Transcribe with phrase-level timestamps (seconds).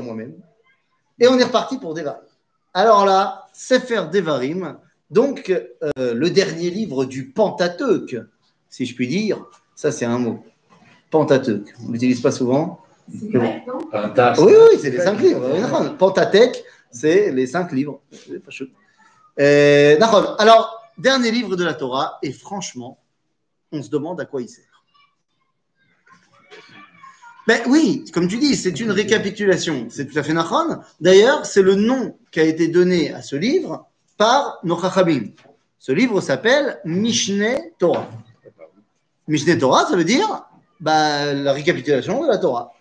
[0.00, 0.34] moi-même.
[1.18, 2.20] Et on est reparti pour Devarim.
[2.72, 4.78] Alors là, Sefer Devarim,
[5.10, 8.16] donc euh, le dernier livre du Pentateuque,
[8.68, 9.44] si je puis dire.
[9.74, 10.44] Ça, c'est un mot.
[11.10, 11.74] Pentateuque.
[11.82, 12.80] On ne l'utilise pas souvent.
[13.10, 13.80] C'est vrai, non?
[14.38, 15.96] Oui, oui, c'est les cinq livres.
[15.96, 18.00] Pentateuque, c'est les cinq livres.
[19.40, 19.98] Euh.
[20.38, 22.98] Alors, dernier livre de la Torah, et franchement,
[23.72, 24.64] on se demande à quoi il sert.
[27.50, 29.88] Ben oui, comme tu dis, c'est une récapitulation.
[29.90, 30.78] C'est tout à fait nachon.
[31.00, 35.32] D'ailleurs, c'est le nom qui a été donné à ce livre par nos chachamim.
[35.76, 38.08] Ce livre s'appelle Mishneh Torah.
[39.26, 40.44] Mishneh Torah, ça veut dire
[40.78, 42.72] bah, la récapitulation de la Torah.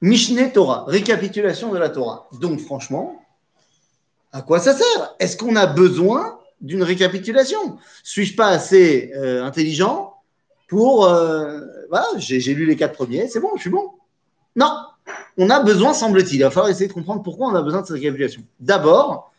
[0.00, 2.28] Mishneh Torah, récapitulation de la Torah.
[2.40, 3.20] Donc, franchement,
[4.30, 5.16] à quoi ça sert?
[5.18, 7.78] Est-ce qu'on a besoin d'une récapitulation?
[8.04, 10.07] Suis-je pas assez euh, intelligent?
[10.68, 11.06] Pour.
[11.06, 13.90] euh, voilà, j'ai lu les quatre premiers, c'est bon, je suis bon.
[14.54, 14.72] Non,
[15.36, 16.36] on a besoin, semble-t-il.
[16.36, 18.42] Il va falloir essayer de comprendre pourquoi on a besoin de cette récapitulation.
[18.60, 19.32] D'abord,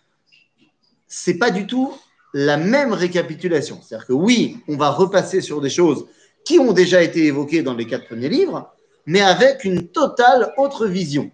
[1.08, 1.94] c'est pas du tout
[2.33, 3.80] la même récapitulation.
[3.81, 6.05] C'est-à-dire que oui, on va repasser sur des choses
[6.44, 8.71] qui ont déjà été évoquées dans les quatre premiers livres,
[9.05, 11.31] mais avec une totale autre vision.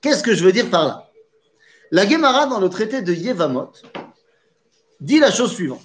[0.00, 1.10] Qu'est-ce que je veux dire par là?
[1.90, 3.72] La Gemara, dans le traité de Yevamot,
[5.00, 5.82] dit la chose suivante.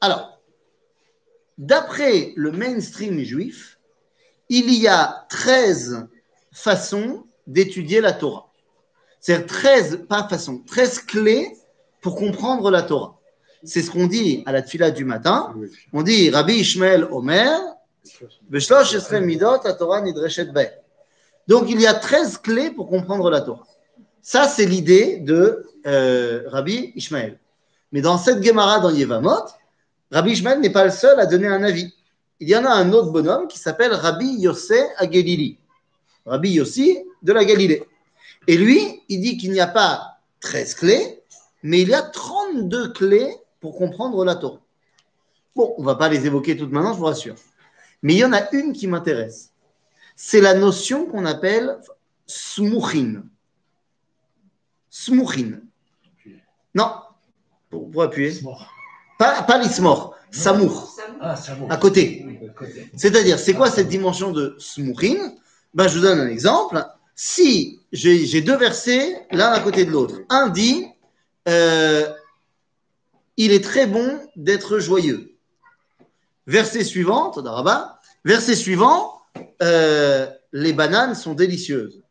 [0.00, 0.39] Alors,
[1.60, 3.78] d'après le mainstream juif,
[4.48, 6.08] il y a 13
[6.52, 8.50] façons d'étudier la Torah.
[9.20, 11.52] C'est-à-dire 13, pas façons, 13 clés
[12.00, 13.18] pour comprendre la Torah.
[13.62, 15.54] C'est ce qu'on dit à la tfila du matin.
[15.92, 17.60] On dit Rabbi Ishmael Omer,
[19.20, 20.48] Midot, Torah Nidreshet.
[21.46, 23.66] Donc il y a 13 clés pour comprendre la Torah.
[24.22, 27.38] Ça, c'est l'idée de euh, Rabbi Ishmael.
[27.92, 29.44] Mais dans cette Gemara dans Yevamot,
[30.10, 31.94] Rabbi Ishmael n'est pas le seul à donner un avis.
[32.40, 35.58] Il y en a un autre bonhomme qui s'appelle Rabbi Yossé Agelili.
[36.26, 37.84] Rabbi Yossi de la Galilée.
[38.46, 41.22] Et lui, il dit qu'il n'y a pas 13 clés,
[41.62, 44.60] mais il y a 32 clés pour comprendre la Torah.
[45.54, 47.34] Bon, on ne va pas les évoquer toutes maintenant, je vous rassure.
[48.02, 49.52] Mais il y en a une qui m'intéresse.
[50.16, 51.78] C'est la notion qu'on appelle
[52.26, 53.22] smuchin.
[54.88, 55.60] Smuchin.
[56.74, 56.92] Non,
[57.68, 58.40] pour, pour appuyer.
[59.20, 61.66] Pas, pas l'ismor, samour, Ah, vaut.
[61.68, 62.24] à côté.
[62.96, 65.34] C'est-à-dire, c'est quoi cette dimension de smuchin
[65.74, 66.82] ben, Je vous donne un exemple.
[67.14, 70.86] Si j'ai j'ai deux versets l'un à côté de l'autre, un dit
[71.48, 72.08] euh,
[73.36, 75.36] Il est très bon d'être joyeux.
[76.46, 79.20] Verset suivant, Tadaraba, verset suivant
[79.62, 82.02] euh, Les bananes sont délicieuses.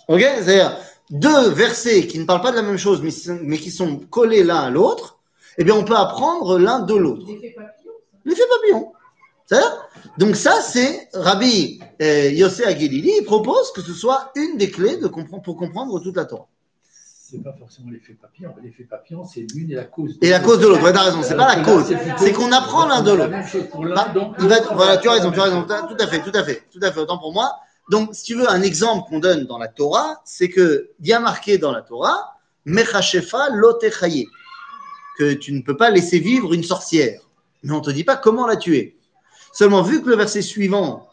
[0.08, 0.78] Ok C'est-à-dire
[1.10, 4.62] deux versets qui ne parlent pas de la même chose, mais, qui sont collés l'un
[4.62, 5.20] à l'autre,
[5.58, 7.26] eh bien, on peut apprendre l'un de l'autre.
[7.28, 7.92] L'effet papillon.
[8.26, 8.92] L'effet papillon.
[9.46, 14.72] C'est-à-dire Donc ça, c'est Rabbi euh, Yossé Aguilili, il propose que ce soit une des
[14.72, 16.48] clés de comprendre, pour comprendre toute la Torah.
[16.84, 18.54] C'est pas forcément l'effet papillon.
[18.62, 20.18] L'effet papillon, c'est l'une et la cause.
[20.22, 22.88] Et la cause de l'autre, ouais, t'as raison, c'est pas la cause, c'est qu'on apprend
[22.88, 24.48] l'un de La l'autre.
[24.48, 26.80] Bah, voilà, tu as raison, tu as raison, tout à fait, tout à fait, tout
[26.82, 27.60] à fait, autant pour moi.
[27.92, 31.58] Donc, si tu veux, un exemple qu'on donne dans la Torah, c'est que, bien marqué
[31.58, 34.30] dans la Torah, Mechashefa lotechaye,
[35.18, 37.20] que tu ne peux pas laisser vivre une sorcière.
[37.64, 38.98] Mais on ne te dit pas comment la tuer.
[39.52, 41.10] Seulement, vu que le verset suivant,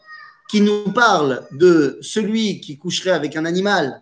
[0.49, 4.01] qui nous parle de celui qui coucherait avec un animal,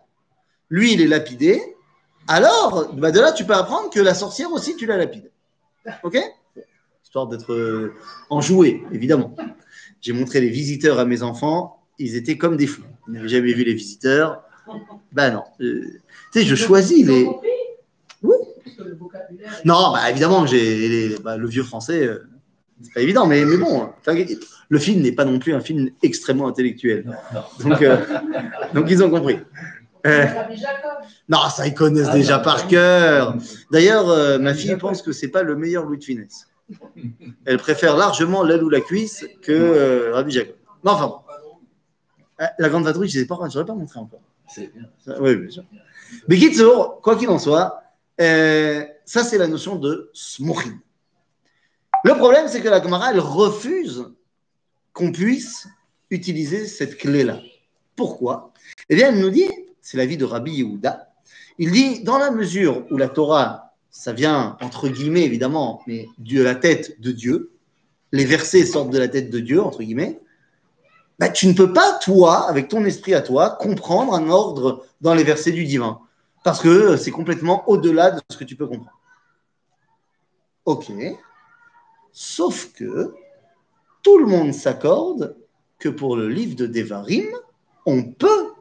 [0.70, 1.60] lui, il est lapidé,
[2.28, 5.32] alors, bah, de là, tu peux apprendre que la sorcière aussi, tu la lapides.
[6.04, 6.20] Ok?
[7.04, 7.96] Histoire d'être euh,
[8.30, 9.36] enjoué, évidemment.
[10.00, 12.84] J'ai montré les visiteurs à mes enfants, ils étaient comme des fous.
[13.08, 14.44] Ils n'avaient jamais vu les visiteurs.
[15.12, 15.44] Ben non.
[15.62, 15.82] Euh,
[16.34, 17.26] tu sais, je choisis les.
[17.26, 17.48] compris
[18.24, 18.36] Oui.
[18.64, 19.54] Parce que le vocabulaire.
[19.62, 22.28] est- Non, bah évidemment, j'ai les- bah, le vieux français, euh,
[22.82, 23.90] c'est pas évident, mais, mais bon,
[24.70, 27.06] le film n'est pas non plus un film extrêmement intellectuel.
[27.06, 27.14] Non,
[27.64, 27.70] non.
[27.70, 27.98] Donc, euh,
[28.74, 29.40] donc ils ont compris.
[30.06, 30.92] Euh, Rabbi Jacob.
[31.28, 32.44] non, ça, ils connaissent Ah, déjà non.
[32.44, 33.36] par cœur.
[33.72, 36.48] D'ailleurs, euh, ma fille pense que c'est pas le meilleur Louis de Finesse.
[37.46, 40.56] Elle préfère largement l'aile ou la cuisse que euh, Rabbi Jacob.
[40.84, 41.16] Non, enfin bon.
[42.42, 44.22] Euh, La grande vadrouille, je ne sais pas, je pas montré encore.
[44.48, 44.90] C'est bien.
[45.00, 45.64] Ça, Oui, bien sûr.
[46.28, 47.82] Mais Gitzour, quoi qu'il en soit,
[48.22, 50.80] euh, ça c'est la notion de smochin.
[52.04, 54.06] Le problème, c'est que la Gemara, elle refuse
[54.94, 55.68] qu'on puisse
[56.10, 57.42] utiliser cette clé-là.
[57.96, 58.54] Pourquoi?
[58.90, 59.50] Eh bien, elle nous dit,
[59.82, 61.12] c'est l'avis de Rabbi Yehuda,
[61.58, 66.42] il dit, dans la mesure où la Torah, ça vient, entre guillemets, évidemment, mais de
[66.42, 67.52] la tête de Dieu,
[68.12, 70.20] les versets sortent de la tête de Dieu, entre guillemets,
[71.20, 75.14] bah, tu ne peux pas, toi, avec ton esprit à toi, comprendre un ordre dans
[75.14, 76.00] les versets du divin.
[76.44, 78.98] Parce que c'est complètement au-delà de ce que tu peux comprendre.
[80.66, 80.92] Ok.
[82.12, 83.14] Sauf que
[84.04, 85.36] tout le monde s'accorde
[85.80, 87.28] que pour le livre de Devarim,
[87.86, 88.52] on peut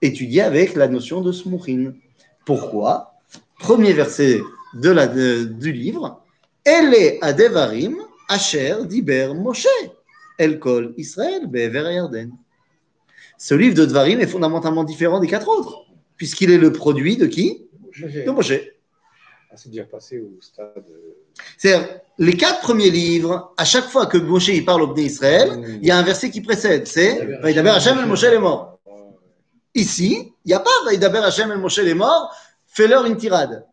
[0.00, 1.92] étudier avec la notion de Smouchin.
[2.44, 3.14] Pourquoi?
[3.58, 4.40] Premier verset
[4.74, 6.22] de la, de- du livre.
[6.64, 7.96] Elle est à Devarim,
[8.28, 9.66] Asher, Diber, Moshe,
[10.38, 12.30] El Kol, Israël, Be'ever Yarden.
[13.36, 15.84] Ce livre de Devarim est fondamentalement différent des quatre autres,
[16.16, 17.66] puisqu'il est le produit de qui?
[18.00, 18.52] De Moshe.
[19.50, 20.72] Ah, c'est déjà passé au stade.
[20.76, 21.14] euh,
[21.56, 21.88] C'est-à-dire,
[22.18, 25.78] les quatre premiers livres, à chaque fois que Moshe il parle au Bnei Israël, Mm.
[25.82, 28.78] il y a un verset qui précède, c'est Vaïdaber Hashem el Moshe les morts.
[29.74, 32.32] Ici, il n'y a pas Vaïdaber Hashem el Moshe les morts,
[32.66, 33.64] fais-leur une tirade.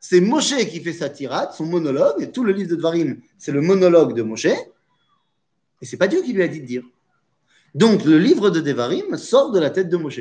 [0.00, 3.52] C'est Moshe qui fait sa tirade, son monologue, et tout le livre de Dvarim, c'est
[3.52, 4.46] le monologue de Moshe,
[5.80, 6.82] et c'est pas Dieu qui lui a dit de dire.
[7.74, 10.20] Donc, le livre de Devarim sort de la tête de Moshe.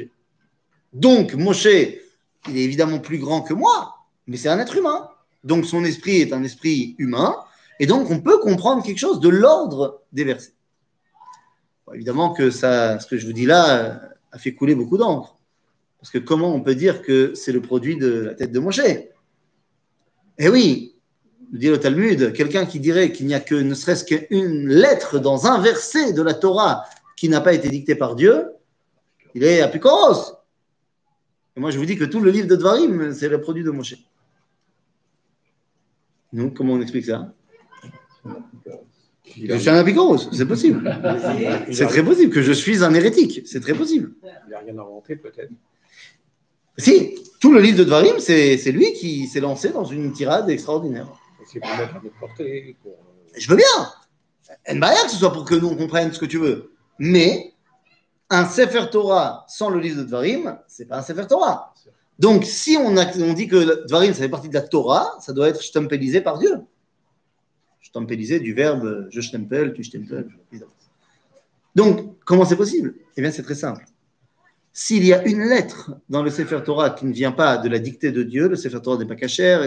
[0.94, 3.96] Donc, Moshe, il est évidemment plus grand que moi,
[4.28, 5.10] mais c'est un être humain.
[5.44, 7.36] Donc, son esprit est un esprit humain,
[7.80, 10.54] et donc on peut comprendre quelque chose de l'ordre des versets.
[11.94, 13.96] Évidemment que ça, ce que je vous dis là euh,
[14.32, 15.38] a fait couler beaucoup d'encre.
[16.00, 18.82] Parce que comment on peut dire que c'est le produit de la tête de Moshe?
[20.40, 20.96] Eh oui,
[21.52, 25.46] dit le Talmud, quelqu'un qui dirait qu'il n'y a que ne serait-ce qu'une lettre dans
[25.46, 26.86] un verset de la Torah
[27.16, 28.46] qui n'a pas été dictée par Dieu,
[29.34, 30.36] il est apikoros.
[31.56, 33.72] Et moi je vous dis que tout le livre de Dvarim, c'est le produit de
[33.72, 33.96] Moshe.
[36.34, 37.34] Nous, comment on explique ça?
[39.36, 40.84] Je suis un apikoros, c'est possible.
[41.72, 44.14] C'est très possible que je suis un hérétique, c'est très possible.
[44.24, 45.52] Il n'a rien inventé, peut-être.
[46.78, 51.08] Si, tout le livre de Dvarim, c'est lui qui s'est lancé dans une tirade extraordinaire.
[51.48, 52.76] C'est pour mettre à notre portée.
[52.82, 52.92] Pour...
[52.92, 53.66] euh, Je veux bien.
[54.66, 56.72] Que ce soit pour que nous on comprenne ce que tu veux.
[57.00, 57.54] Mais
[58.30, 61.74] un Sefer Torah sans le livre de Dvarim, c'est pas un Sefer Torah.
[62.20, 62.94] Donc si on,
[63.34, 66.62] dit que Dvarim, ça fait partie de la Torah, ça doit être shtempélisé par Dieu.
[67.82, 70.72] Shtempélisé du verbe je shtempel, tu évidemment.
[71.76, 72.96] Donc, comment c'est possible?
[73.16, 73.86] Eh bien, c'est très simple.
[74.74, 77.78] S'il y a une lettre dans le Sefer Torah qui ne vient pas de la
[77.78, 79.62] dictée de Dieu, le Sefer Torah n'est pas cachère,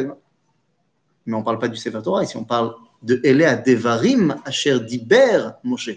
[1.26, 4.80] mais on ne parle pas du Sefer Torah, ici on parle de Elea Devarim Asher
[4.80, 5.90] Diber Moshe.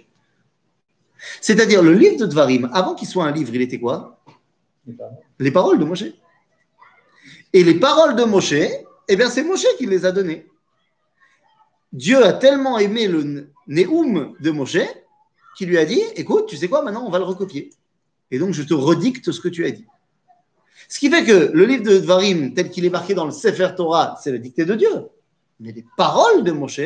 [1.41, 4.19] C'est-à-dire le livre de Devarim, avant qu'il soit un livre, il était quoi?
[5.39, 6.05] Les paroles de Moshe.
[7.53, 8.53] Et les paroles de Moshe,
[9.07, 10.47] eh bien c'est Moshe qui les a données.
[11.91, 14.79] Dieu a tellement aimé le Neum de Moshe
[15.55, 17.69] qu'il lui a dit, écoute, tu sais quoi, maintenant on va le recopier.
[18.31, 19.85] Et donc je te redicte ce que tu as dit.
[20.89, 23.69] Ce qui fait que le livre de Dvarim, tel qu'il est marqué dans le Sefer
[23.75, 25.07] Torah, c'est la dictée de Dieu.
[25.59, 26.81] Mais les paroles de Moshe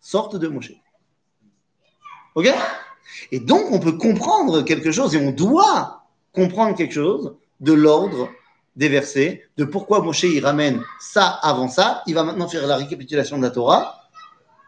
[0.00, 0.72] sortent de Moshe.
[2.34, 2.48] Ok?
[3.32, 8.28] Et donc, on peut comprendre quelque chose et on doit comprendre quelque chose de l'ordre
[8.76, 12.02] des versets, de pourquoi Moshe il ramène ça avant ça.
[12.06, 14.02] Il va maintenant faire la récapitulation de la Torah,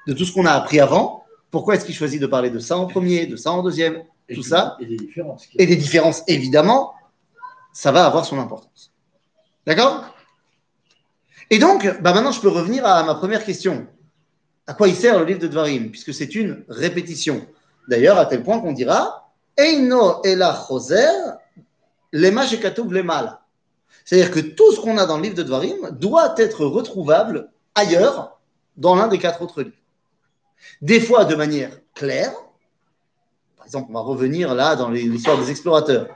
[0.08, 1.24] de tout ce qu'on a appris avant.
[1.50, 4.34] Pourquoi est-ce qu'il choisit de parler de ça en premier, de ça en deuxième, Et
[4.34, 5.48] tout ça Et des différences.
[5.56, 6.92] et des différences, évidemment,
[7.72, 8.92] ça va avoir son importance.
[9.66, 10.04] D'accord?
[11.50, 13.86] Et donc, bah maintenant, je peux revenir à ma première question.
[14.66, 15.90] À quoi il sert le livre de Dvarim?
[15.90, 17.46] Puisque c'est une répétition.
[17.88, 21.08] D'ailleurs, à tel point qu'on dira Eino ela choser
[22.12, 23.42] lema shekatuv lemala.
[24.04, 28.38] C'est-à-dire que tout ce qu'on a dans le livre de Dvarim doit être retrouvable ailleurs
[28.76, 29.76] dans l'un des quatre autres livres.
[30.82, 32.32] Des fois de manière claire.
[33.56, 36.08] Par exemple, on va revenir là dans l'histoire des explorateurs.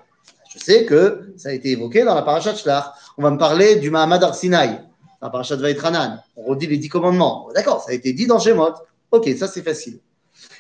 [0.54, 2.92] Je sais que ça a été évoqué dans la paracha de Shlach.
[3.18, 4.80] On va me parler du Mahamad Arsinaï,
[5.20, 6.23] la paracha de Vaïtranan.
[6.37, 7.49] On redit les dix commandements.
[7.54, 8.75] D'accord, ça a été dit dans Shemot.
[9.11, 9.99] Ok, ça c'est facile.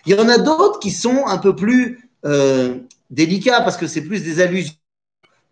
[0.06, 2.78] Il y en a d'autres qui sont un peu plus euh,
[3.10, 4.74] délicats parce que c'est plus des allusions.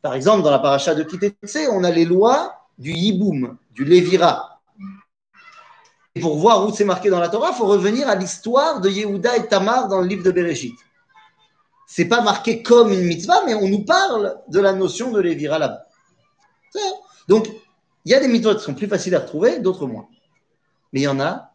[0.00, 4.60] Par exemple, dans la paracha de Kitetse, on a les lois du Yiboum, du Lévira.
[6.14, 8.90] Et pour voir où c'est marqué dans la Torah, il faut revenir à l'histoire de
[8.90, 10.74] Yehuda et Tamar dans le livre de Bereshit
[11.94, 15.58] c'est pas marqué comme une mitzvah, mais on nous parle de la notion de Lévira
[15.58, 15.86] là-bas.
[17.28, 17.50] Donc,
[18.06, 20.08] il y a des mitzvot qui sont plus faciles à retrouver, d'autres moins.
[20.94, 21.52] Mais il y en a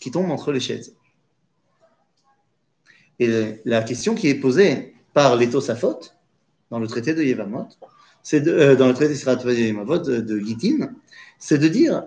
[0.00, 0.96] qui tombent entre les chaises.
[3.18, 6.00] Et la question qui est posée par les Tosafot,
[6.70, 7.68] dans le traité de Yevamot,
[8.22, 10.90] c'est euh, dans le traité de, de Gittin,
[11.38, 12.04] c'est de dire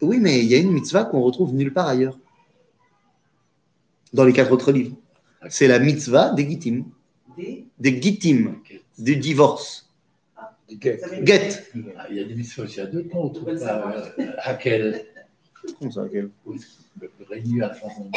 [0.00, 2.18] oui, mais il y a une mitzvah qu'on retrouve nulle part ailleurs,
[4.14, 4.96] dans les quatre autres livres.
[5.48, 6.84] C'est la mitzvah des Gittim,
[7.36, 8.54] Des- des Gittim,
[8.98, 9.88] du divorce.
[10.68, 11.64] Dire- Get.
[11.96, 13.20] Ah, Il y a des mitzvahs aussi à deux temps.
[13.24, 14.02] On trouve pas euh,
[15.78, 16.30] Comment ça, quel-
[17.62, 18.10] à son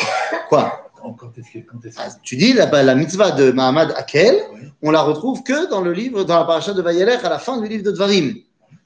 [0.49, 3.93] Quoi Quand quand est-ce que quand est-ce Ah, Tu dis la, la mitzvah de Mahamad
[3.95, 4.59] Akel, Oui.
[4.81, 7.59] on la retrouve que dans le livre, dans la paracha de Vayelech, à la fin
[7.61, 8.35] du livre de Dvarim.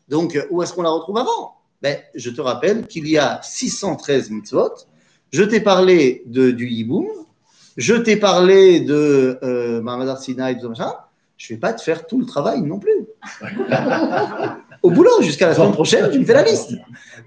[0.10, 1.56] Donc, où est-ce qu'on la retrouve avant?
[1.82, 4.72] Ben, Je te rappelle qu'il y a 613 mitzvot.
[5.32, 7.08] Je t'ai parlé de, du hiboum.
[7.78, 10.94] Je t'ai parlé de euh, tout ça, machin.
[11.38, 13.08] Je ne vais pas te faire tout le travail non plus.
[14.82, 16.74] Au boulot, jusqu'à la semaine prochaine, tu me fais la liste.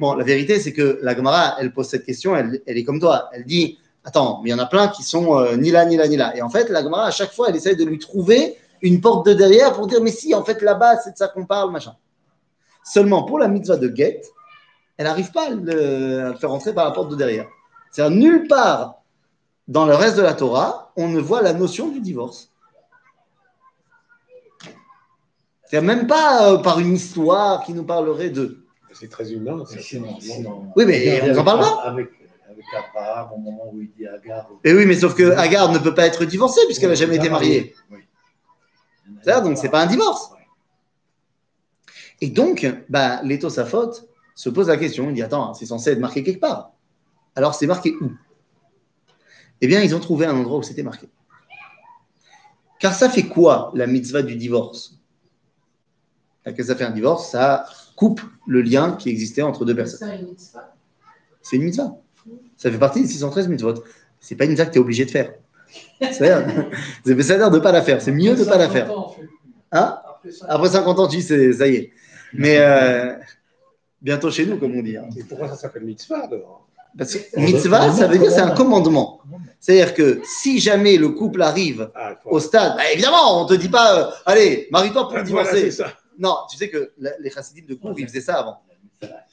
[0.00, 3.00] Bon, la vérité, c'est que la Gemara, elle pose cette question, elle, elle est comme
[3.00, 3.28] toi.
[3.32, 5.96] Elle dit Attends, mais il y en a plein qui sont euh, ni là, ni
[5.96, 6.34] là, ni là.
[6.34, 9.26] Et en fait, la Gemara, à chaque fois, elle essaye de lui trouver une porte
[9.26, 11.94] de derrière pour dire Mais si, en fait, là-bas, c'est de ça qu'on parle, machin.
[12.82, 14.22] Seulement, pour la mitzvah de Get,
[14.96, 17.46] elle n'arrive pas à le, à le faire rentrer par la porte de derrière.
[17.90, 18.97] C'est-à-dire, nulle part
[19.68, 22.50] dans le reste de la Torah, on ne voit la notion du divorce.
[25.66, 28.64] C'est même pas euh, par une histoire qui nous parlerait de.
[28.94, 29.64] C'est très humain.
[29.66, 29.78] ça.
[29.80, 31.82] Sinon- Oui, mais on en parle pas.
[31.82, 32.08] Avec,
[32.50, 34.48] avec Abraham, au moment où il dit à Agar.
[34.64, 37.28] Et oui, mais sauf que Agar ne peut pas être divorcée puisqu'elle n'a jamais été
[37.28, 37.74] mariée.
[37.90, 37.98] Oui.
[39.22, 40.30] C'est-à-dire, donc c'est pas un divorce.
[42.20, 43.92] Et donc, bah, Tosafot
[44.34, 46.72] se pose la question, il dit, attends, c'est censé être marqué quelque part.
[47.36, 48.10] Alors, c'est marqué où?
[49.60, 51.08] Eh bien, ils ont trouvé un endroit où c'était marqué.
[52.78, 54.94] Car ça fait quoi, la mitzvah du divorce?
[56.56, 60.08] Que ça fait un divorce Ça coupe le lien qui existait entre deux personnes.
[60.08, 60.74] Ça, une mitzvah?
[61.42, 61.96] C'est une mitzvah.
[62.56, 63.74] Ça fait partie des 613 mitzvot.
[64.20, 65.34] C'est pas une mitzvah que tu es obligé de faire.
[66.00, 66.70] C'est-à-dire
[67.04, 68.00] c'est- c'est-à-dire de ne pas la faire.
[68.00, 68.86] C'est mieux de ne pas la faire.
[69.72, 69.98] Hein?
[70.48, 71.92] Après 50 ans, tu dis, c'est- ça y est.
[72.32, 73.14] Mais euh,
[74.00, 74.96] bientôt chez nous, comme on dit.
[74.96, 75.08] hein.
[75.18, 76.67] Et pourquoi ça s'appelle mitzvah alors?
[76.96, 79.20] Parce que mitzvah, ça veut dire c'est un commandement.
[79.60, 83.54] C'est-à-dire que si jamais le couple arrive Ah, au stade, bah, évidemment, on ne te
[83.54, 85.70] dit pas, euh, allez, marie-toi pour divorcer.
[86.18, 88.58] non, tu sais que les chassidim de Gour, ils faisaient ça avant.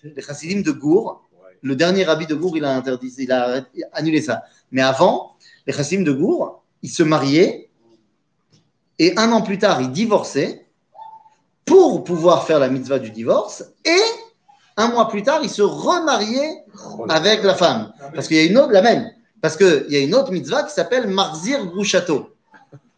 [0.04, 1.28] Les chassidim de Gour,
[1.62, 4.44] le dernier rabbi de Gour, il a interdit, il a annulé ça.
[4.72, 5.36] Mais avant,
[5.68, 7.70] les chassidim de Gour, ils se mariaient
[8.98, 10.66] et un an plus tard, ils divorçaient
[11.66, 13.98] pour pouvoir faire la mitzvah du divorce et
[14.78, 16.64] un mois plus tard, ils se remariaient
[17.08, 17.94] là avec la femme.
[18.14, 19.10] Parce qu'il y a une autre, la même.
[19.42, 22.30] Parce qu'il y a une autre mitzvah qui s'appelle Marzir Grouchato.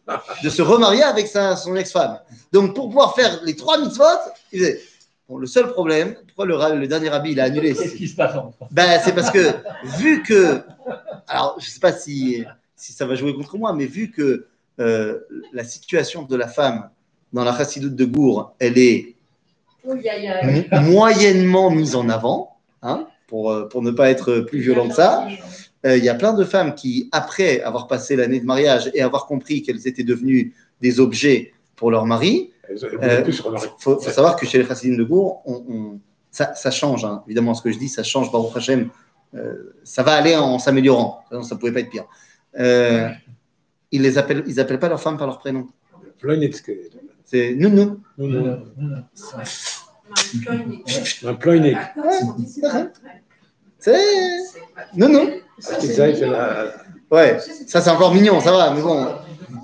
[0.42, 2.18] De se remarier avec sa, son ex-femme.
[2.52, 4.04] Donc, pour pouvoir faire les trois mitzvot,
[4.52, 4.80] il disait,
[5.28, 8.34] bon, le seul problème, pourquoi le dernier rabbi, il a annulé Qu'est-ce qui se passe
[8.34, 8.70] en France?
[8.70, 9.54] Ben, C'est parce que,
[9.98, 10.62] vu que,
[11.26, 12.42] alors, je ne sais pas si,
[12.74, 14.46] si ça va jouer contre moi, mais vu que
[14.80, 15.18] euh,
[15.52, 16.88] la situation de la femme
[17.32, 19.16] dans la chassidoute de Gour, elle est
[20.80, 25.26] moyennement mise en avant, hein, pour, euh, pour ne pas être plus violent que ça.
[25.86, 29.00] Euh, Il y a plein de femmes qui, après avoir passé l'année de mariage et
[29.02, 32.50] avoir compris qu'elles étaient devenues des objets pour leur mari,
[33.02, 33.32] Euh, il
[33.78, 37.22] faut, faut savoir que chez les Chassidim de Gour, on, on- ça, ça change, hein.
[37.26, 38.90] évidemment, ce que je dis, ça change, Baruch Hashem,
[39.34, 42.04] euh, ça va aller en s'améliorant, Sinon, ça ne pouvait pas être pire.
[42.58, 43.08] Euh,
[43.90, 45.66] ils les appellent, ils appellent pas leurs femmes par leur prénom.
[47.30, 48.00] C'est nounou.
[48.16, 48.58] Non, Non, non.
[48.78, 49.04] non, non.
[51.28, 51.76] Un ploinek.
[53.78, 54.38] C'est
[54.94, 55.28] nounou.
[57.10, 59.08] Ouais, ça c'est encore mignon, ça va, mais bon,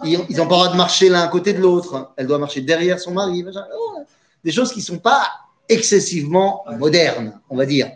[0.05, 2.13] ils n'ont pas le droit de marcher l'un à côté de l'autre.
[2.17, 3.45] Elle doit marcher derrière son mari.
[4.45, 5.27] Des choses qui ne sont pas
[5.69, 7.91] excessivement modernes, on va dire.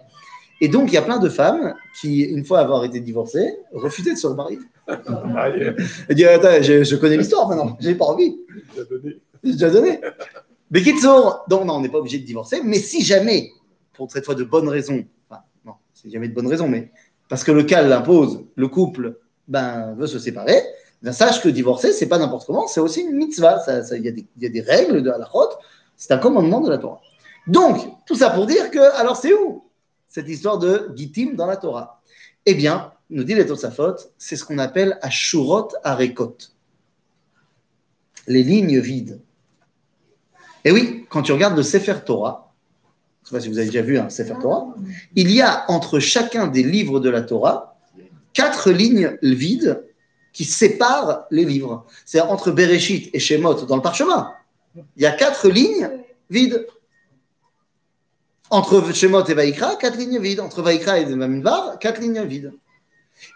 [0.60, 4.12] Et donc, il y a plein de femmes qui, une fois avoir été divorcées, refusaient
[4.14, 4.58] de se remarier.
[5.26, 5.72] marier.
[6.08, 8.38] Elle dit Attends, je, je connais l'histoire maintenant, j'ai pas envie.
[9.52, 10.00] Déjà donné.
[10.70, 13.52] Mais Kitsour, donc non, on n'est pas obligé de divorcer, mais si jamais,
[13.94, 16.92] pour cette fois de bonnes raisons, enfin, non, c'est jamais de bonnes raisons, mais
[17.28, 20.62] parce que le cas l'impose, le couple ben, veut se séparer,
[21.02, 23.62] ben, sache que divorcer, c'est pas n'importe comment, c'est aussi une mitzvah.
[23.92, 25.30] Il y, a des- règles de la
[25.96, 27.00] c'est un commandement de la Torah.
[27.46, 29.64] Donc, tout ça pour dire que, alors c'est où
[30.08, 32.02] cette histoire de Gittim dans la Torah?
[32.44, 36.36] Eh bien, nous dit les Tosafot, c'est ce qu'on appelle Ashurot Arekot.
[38.26, 39.20] Les lignes vides.
[40.68, 42.52] Et oui, quand tu regardes le Sefer Torah,
[43.22, 44.66] je ne sais pas si vous avez déjà vu un Sefer Torah,
[45.14, 47.78] il y a entre chacun des livres de la Torah
[48.34, 49.82] quatre lignes vides
[50.34, 51.86] qui séparent les livres.
[52.04, 54.30] C'est entre Bereshit et Shemot dans le parchemin.
[54.76, 55.88] Il y a quatre lignes
[56.28, 56.66] vides.
[58.50, 60.40] Entre Shemot et Vaikra, quatre lignes vides.
[60.40, 62.52] Entre Vaikra et Bamidbar, quatre lignes vides.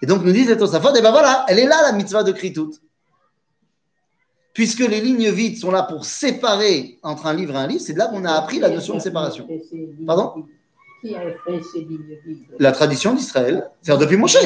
[0.02, 2.32] Et donc nous disent les Tosafot, et ben voilà, elle est là la mitzvah de
[2.32, 2.74] Kritout.
[4.54, 7.94] Puisque les lignes vides sont là pour séparer entre un livre et un livre, c'est
[7.94, 9.48] de là qu'on a appris la notion de séparation.
[10.06, 10.44] Pardon?
[11.00, 12.44] Qui a fait ces lignes vides?
[12.58, 14.36] La tradition d'Israël, c'est-à-dire depuis Moshe.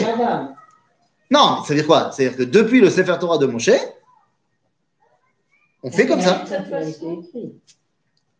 [1.31, 2.13] Non, ça veut dire quoi?
[2.13, 3.71] C'est-à-dire que depuis le Sefer Torah de Moshe,
[5.83, 6.45] on fait comme ça.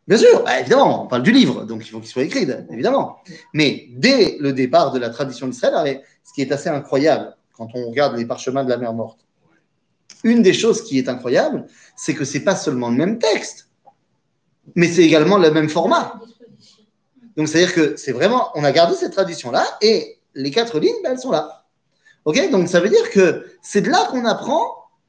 [0.07, 3.19] Bien sûr, bah, évidemment, on parle du livre, donc il faut qu'il soit écrit, évidemment.
[3.53, 7.89] Mais dès le départ de la tradition d'Israël, ce qui est assez incroyable quand on
[7.89, 9.26] regarde les parchemins de la mer morte,
[10.27, 11.67] une des choses qui est incroyable,
[11.97, 13.69] c'est que c'est pas seulement le même texte,
[14.75, 16.21] mais c'est également le même format.
[17.37, 21.13] Donc, c'est-à-dire que c'est vraiment, on a gardé cette tradition-là et les quatre lignes, ben,
[21.13, 21.65] elles sont là.
[22.25, 22.51] Ok?
[22.51, 24.67] Donc, ça veut dire que c'est de là qu'on apprend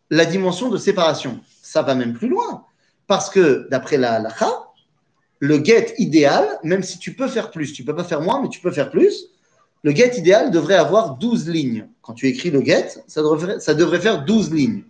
[0.10, 1.40] la dimension de séparation.
[1.62, 2.66] Ça va même plus loin.
[3.08, 4.68] Parce que, d'après la halakha,
[5.40, 8.50] le get idéal, même si tu peux faire plus, tu peux pas faire moins, mais
[8.50, 9.30] tu peux faire plus,
[9.84, 11.88] le get idéal devrait avoir 12 lignes.
[12.02, 14.84] Quand tu écris le get, devrait, ça devrait faire 12 lignes.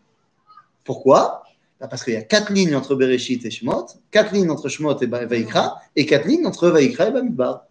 [0.88, 1.44] Pourquoi?
[1.80, 4.98] Bah, Parce qu'il y a 4 lignes entre Bereshit et Shemot, 4 lignes entre Shemot
[5.00, 7.66] et Vaïkra, et 4 lignes entre Vaïkra et Bamidbar.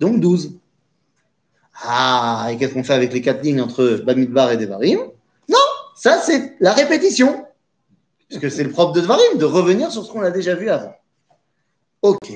[0.00, 0.58] Donc 12.
[1.82, 4.98] Ah, et qu'est-ce qu'on fait avec les 4 lignes entre Bamidbar et Devarim?
[5.48, 5.58] Non,
[5.94, 7.44] ça c'est la répétition.
[8.28, 10.94] Puisque c'est le propre de Devarim, de revenir sur ce qu'on a déjà vu avant.
[12.00, 12.32] Ok,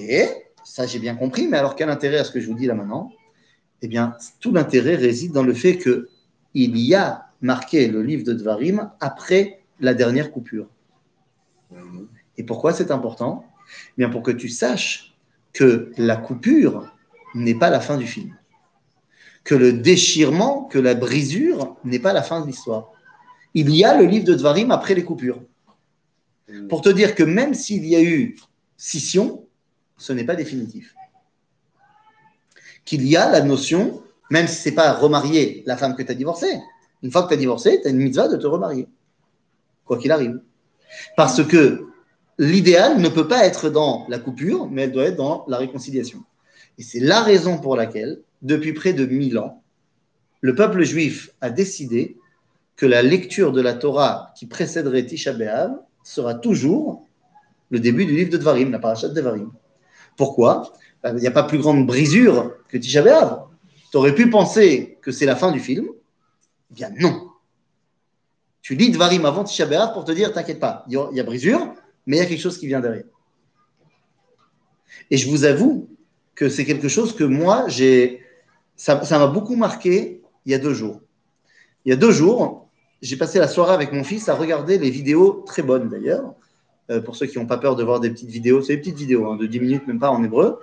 [0.63, 2.75] ça j'ai bien compris, mais alors quel intérêt à ce que je vous dis là
[2.75, 3.11] maintenant?
[3.81, 6.09] Eh bien, tout l'intérêt réside dans le fait que
[6.53, 10.69] il y a marqué le livre de Dvarim après la dernière coupure.
[12.37, 13.45] Et pourquoi c'est important?
[13.91, 15.15] Eh bien, pour que tu saches
[15.53, 16.95] que la coupure
[17.35, 18.35] n'est pas la fin du film.
[19.45, 22.93] Que le déchirement, que la brisure n'est pas la fin de l'histoire.
[23.55, 25.43] Il y a le livre de Dvarim après les coupures.
[26.69, 28.37] Pour te dire que même s'il y a eu
[28.77, 29.47] scission,
[29.97, 30.95] ce n'est pas définitif.
[32.85, 36.11] Qu'il y a la notion, même si ce n'est pas remarier la femme que tu
[36.11, 36.61] as divorcée,
[37.03, 38.89] une fois que tu as divorcé, tu as une mitzvah de te remarier,
[39.89, 40.41] quoi qu'il arrive.
[41.17, 41.87] Parce que
[42.39, 46.23] l'idéal ne peut pas être dans la coupure, mais elle doit être dans la réconciliation.
[46.79, 49.63] Et c'est la raison pour laquelle, depuis près de 1000 ans,
[50.41, 52.17] le peuple juif a décidé
[52.77, 55.73] que la lecture de la Torah qui précéderait Tisha B'Av
[56.05, 57.05] sera toujours
[57.71, 59.51] le début du livre de Dvarim, la parashat de Devarim.
[60.17, 60.73] Pourquoi?
[61.03, 63.47] Ben, Il n'y a pas plus grande brisure que Tisha B'Av.
[63.91, 65.87] Tu aurais pu penser que c'est la fin du film?
[66.71, 67.28] Eh bien non.
[68.69, 71.73] Tu lis Dvarim avant Tisha pour te dire, t'inquiète pas, il y a- brisure,
[72.05, 73.07] mais il y a quelque chose qui vient derrière.
[75.11, 75.89] Et je vous avoue
[76.35, 78.21] que c'est quelque chose que moi, j'ai,
[78.77, 81.01] ça m'a beaucoup marqué il y a deux jours.
[81.87, 82.69] Il y a deux jours,
[83.01, 86.35] j'ai passé la soirée avec mon fils à regarder les vidéos, très bonnes d'ailleurs,
[86.91, 88.99] euh, pour ceux qui n'ont pas peur de voir des petites vidéos, c'est des petites
[88.99, 90.59] vidéos hein, de 10 minutes, même pas en hébreu.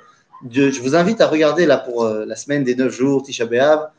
[0.51, 3.89] Je vous invite à regarder là pour euh, la semaine des 9 jours, Tisha B'Av,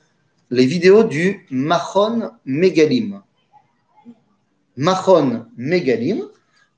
[0.50, 3.22] les vidéos du Machon Megalim.
[4.76, 6.22] Machon Megalim,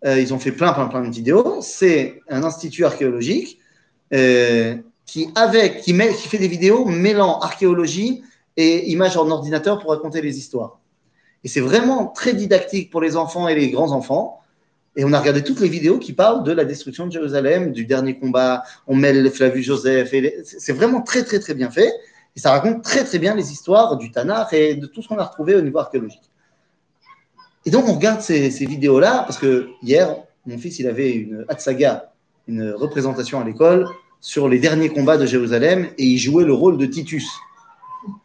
[0.05, 1.59] euh, ils ont fait plein, plein, plein de vidéos.
[1.61, 3.59] C'est un institut archéologique
[4.15, 8.23] euh, qui, fait des vidéos mêlant archéologie
[8.57, 10.81] et images en ordinateur pour raconter les histoires.
[11.45, 14.41] Et c'est vraiment très didactique pour les enfants et les grands-enfants.
[14.97, 17.85] Et on a regardé toutes les vidéos qui parlent de la destruction de Jérusalem, du
[17.85, 18.65] dernier combat.
[18.87, 20.13] On mêle Flavius Joseph.
[20.43, 21.93] C'est vraiment très, très, très bien fait.
[22.35, 25.19] Et ça raconte très, très bien les histoires du Tanakh et de tout ce qu'on
[25.19, 26.28] a retrouvé au niveau archéologique.
[27.69, 32.11] Et donc, on regarde ces, vidéos-là parce que hier, mon fils, il avait une Hatsaga,
[32.47, 33.87] une représentation à l'école
[34.23, 37.29] sur les derniers combats de Jérusalem et il jouait le rôle de Titus.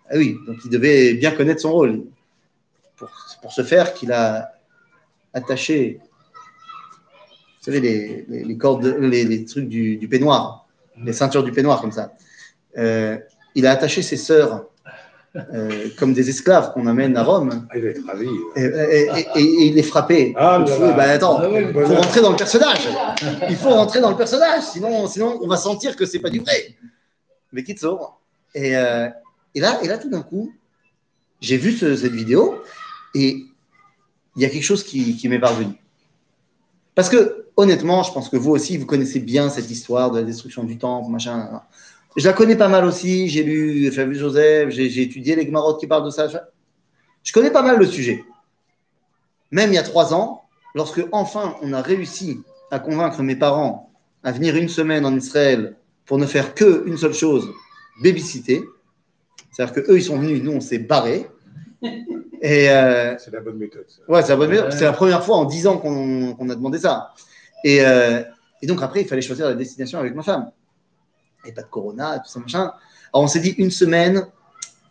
[0.09, 2.05] Ah oui, donc il devait bien connaître son rôle.
[2.95, 3.09] Pour,
[3.41, 4.53] pour ce faire qu'il a
[5.33, 10.69] attaché, vous savez, les, les, les cordes, les, les trucs du, du peignoir,
[11.03, 12.13] les ceintures du peignoir comme ça.
[12.77, 13.17] Euh,
[13.55, 14.63] il a attaché ses sœurs
[15.35, 18.27] euh, comme des esclaves qu'on amène à Rome Ah, il va être ravi.
[18.55, 20.33] et, et- et- il les frappait.
[20.37, 20.59] Ah.
[20.95, 22.87] Ben, attends, Ah ouais, il faut rentrer dans le personnage.
[23.49, 26.39] Il faut rentrer dans le personnage, sinon, sinon on va sentir que c'est pas du
[26.39, 26.75] vrai.
[27.51, 28.19] Mais qui te sort
[28.55, 29.07] et, euh,
[29.55, 30.51] et là, et là, tout d'un coup,
[31.41, 32.61] j'ai vu ce- cette vidéo
[33.15, 33.45] et
[34.35, 35.73] il y a quelque chose qui, qui m'est parvenu.
[36.95, 40.23] Parce que, honnêtement, je pense que vous aussi, vous connaissez bien cette histoire de la
[40.25, 41.61] destruction du temple, machin.
[42.15, 43.27] Je la connais pas mal aussi.
[43.29, 46.27] J'ai lu Joseph, j'ai étudié les Gmarot qui parlent de ça.
[46.27, 48.23] Je connais pas mal le sujet.
[49.51, 50.43] Même il y a trois ans,
[50.75, 53.91] lorsque enfin on a réussi à convaincre mes parents
[54.23, 57.49] à venir une semaine en Israël pour ne faire que une seule chose,
[58.01, 58.63] babysitter.
[59.51, 61.27] C'est-à-dire qu'eux, ils sont venus, nous, on s'est barrés.
[62.41, 63.85] Et euh, C'est la bonne méthode.
[63.87, 64.01] ça.
[64.11, 64.71] ouais, c'est la, bonne méthode.
[64.73, 67.13] C'est la première fois en dix ans qu'on a demandé ça.
[67.63, 68.21] Et, euh,
[68.61, 70.51] et donc après, il fallait choisir la destination avec ma femme.
[71.45, 72.71] Et pas de corona, tout ça, machin.
[73.13, 74.25] Alors on s'est dit une semaine,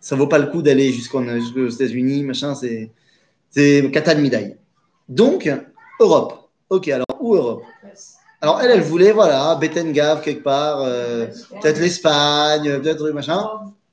[0.01, 4.57] ça vaut pas le coup d'aller jusqu'aux États-Unis, machin, c'est Katal Midaï.
[5.09, 5.51] Donc,
[6.01, 6.49] Europe.
[6.69, 7.63] Ok, alors où Europe?
[8.41, 11.27] Alors elle, elle voulait, voilà, Bettengave quelque part, euh,
[11.61, 13.49] peut-être l'Espagne, peut-être machin.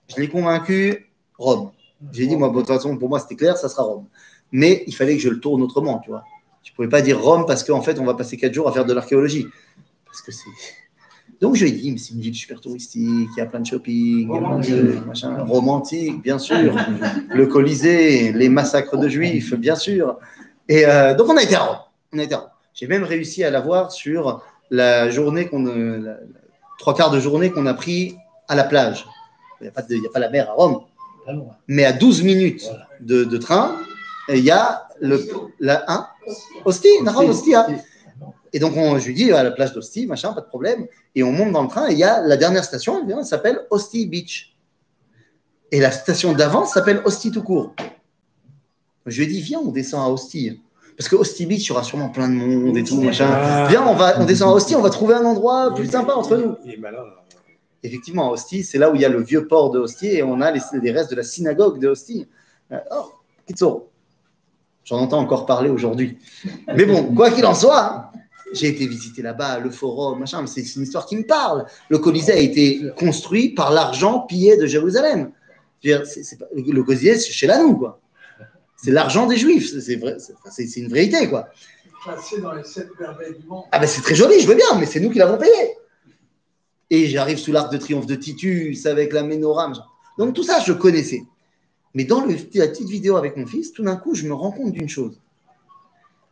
[0.08, 1.72] Je l'ai convaincu, Rome.
[2.12, 4.06] J'ai dit, moi, de toute façon, pour moi, c'était clair, ça sera Rome.
[4.52, 6.24] Mais il fallait que je le tourne autrement, tu vois.
[6.64, 8.86] Tu pouvais pas dire Rome parce qu'en fait, on va passer quatre jours à faire
[8.86, 9.46] de l'archéologie.
[10.06, 10.50] Parce que c'est.
[11.42, 13.02] Donc je lui ai dit, mais c'est une ville super touristique,
[13.36, 16.76] il y a plein de shopping, il y a plein de machin, romantique, bien sûr.
[17.34, 20.18] Le Colisée, les massacres de Juifs, bien sûr.
[20.68, 21.78] Et euh, donc on a été à Rome.
[22.14, 22.50] On a été à Rome.
[22.74, 26.18] J'ai même réussi à la voir sur la journée qu'on, euh, la- la-
[26.78, 28.16] trois quarts de journée qu'on a pris
[28.50, 29.06] à la plage.
[29.62, 29.82] Il n'y a, pas
[30.16, 30.82] a la mer à Rome,
[31.68, 32.88] mais à 12 minutes Voilà.
[33.02, 33.76] de, de train,
[34.30, 35.26] il y a le.
[35.60, 36.08] La, hein?
[36.66, 36.88] Ostie,
[37.30, 37.66] Ostie, hein.
[38.54, 40.88] Et donc, on, je lui dis à la plage d'Ostie, machin, pas de problème.
[41.16, 43.62] Et on monte dans le train et il y a la dernière station, elle s'appelle
[43.70, 44.56] Ostie Beach.
[45.72, 47.76] Et la station d'avant s'appelle Ostie tout court.
[49.06, 50.62] Je lui ai dit, viens, on descend à Ostie.
[50.98, 53.30] Parce que Ostie Beach, il y aura sûrement plein de monde et tout, machin.
[53.32, 53.68] Ah.
[53.70, 56.36] Viens, on, va, on descend à Ostie, on va trouver un endroit plus sympa entre
[56.38, 56.58] nous.
[56.66, 56.98] Il est malin.
[56.98, 57.24] là.
[57.84, 60.24] Effectivement, à Ostie, c'est là où il y a le vieux port de Ostie et
[60.24, 62.28] on a les, les restes de la synagogue de Ostie.
[62.72, 63.12] Euh, Oh,
[63.48, 63.90] Kitso.
[64.84, 66.18] J'en entends encore parler aujourd'hui.
[66.76, 68.10] Mais bon, quoi qu'il en soit, hein,
[68.54, 71.66] j'ai été visiter là-bas, le forum, machin, mais c'est une histoire qui me parle.
[71.90, 75.32] Le Colisée a été construit par l'argent pillé de Jérusalem.
[75.84, 78.00] Pas- le Colisée, c'est chez la nous, quoi.
[78.78, 80.18] C'est l'argent des Juifs, c'est- vrai,
[80.78, 81.50] une vérité, quoi.
[82.42, 83.66] Dans les sept merveilles du monde.
[83.72, 85.76] Ah ben c'est très joli, je veux bien, mais c'est nous qui l'avons payé.
[86.90, 89.74] Et j'arrive sous l'arc de triomphe de Titus avec la menorah.
[90.18, 91.24] Donc tout ça, je connaissais.
[91.94, 94.52] Mais dans le- la petite vidéo avec mon fils, tout d'un coup, je me rends
[94.52, 95.20] compte d'une chose.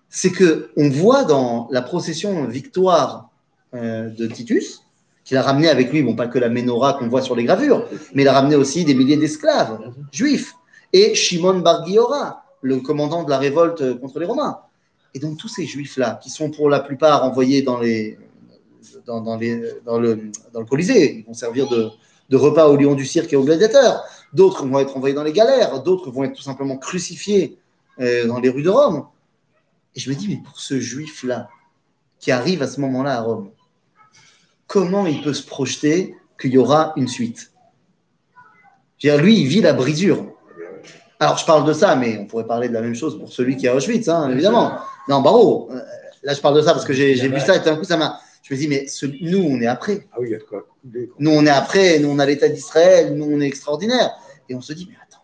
[0.10, 3.30] C'est que on voit dans la procession victoire
[3.74, 4.84] euh, de Titus,
[5.24, 7.86] qu'il a ramené avec lui, bon pas que la menorah qu'on voit sur les gravures,
[8.14, 9.80] mais il a ramené aussi des milliers d'esclaves
[10.12, 10.54] juifs
[10.94, 14.60] et Shimon Bar Giora, le commandant de la révolte euh, contre les Romains.
[15.14, 18.18] Et donc tous ces juifs-là, qui sont pour la plupart envoyés dans, les,
[19.06, 19.38] dans, dans
[19.86, 21.90] dans, le, dans le Colisée, ils vont servir de,
[22.30, 25.34] de repas aux lions du cirque et aux gladiateurs, d'autres vont être envoyés dans les
[25.34, 27.58] galères, d'autres vont être tout simplement crucifiés
[28.00, 29.06] euh, dans les rues de Rome.
[29.96, 31.50] Et je me dis, mais pour ce juif-là,
[32.20, 33.52] qui arrive à ce moment-là à Rome,
[34.68, 37.52] comment il peut se projeter qu'il y aura une suite?
[39.00, 40.34] Je veux dire, Lui, il vit la brisure.
[41.20, 43.58] Alors, je parle de ça, mais on pourrait parler de la même chose pour celui
[43.58, 44.78] qui est à Auschwitz, hein, évidemment.
[45.08, 45.70] Non, bravo.
[45.72, 45.82] Euh,
[46.24, 47.96] Là, je parle de ça parce que j'ai vu ça et tout d'un coup, ça
[47.96, 48.20] m'a.
[48.44, 50.08] Je me dis, mais ce- nous, on est après.
[50.12, 50.68] Ah oui, il y a de quoi.
[51.20, 52.00] Nous, on est après.
[52.00, 53.14] Nous, on a l'État d'Israël.
[53.16, 54.12] Nous, on est extraordinaire.
[54.50, 55.24] Et on se dit, mais attends,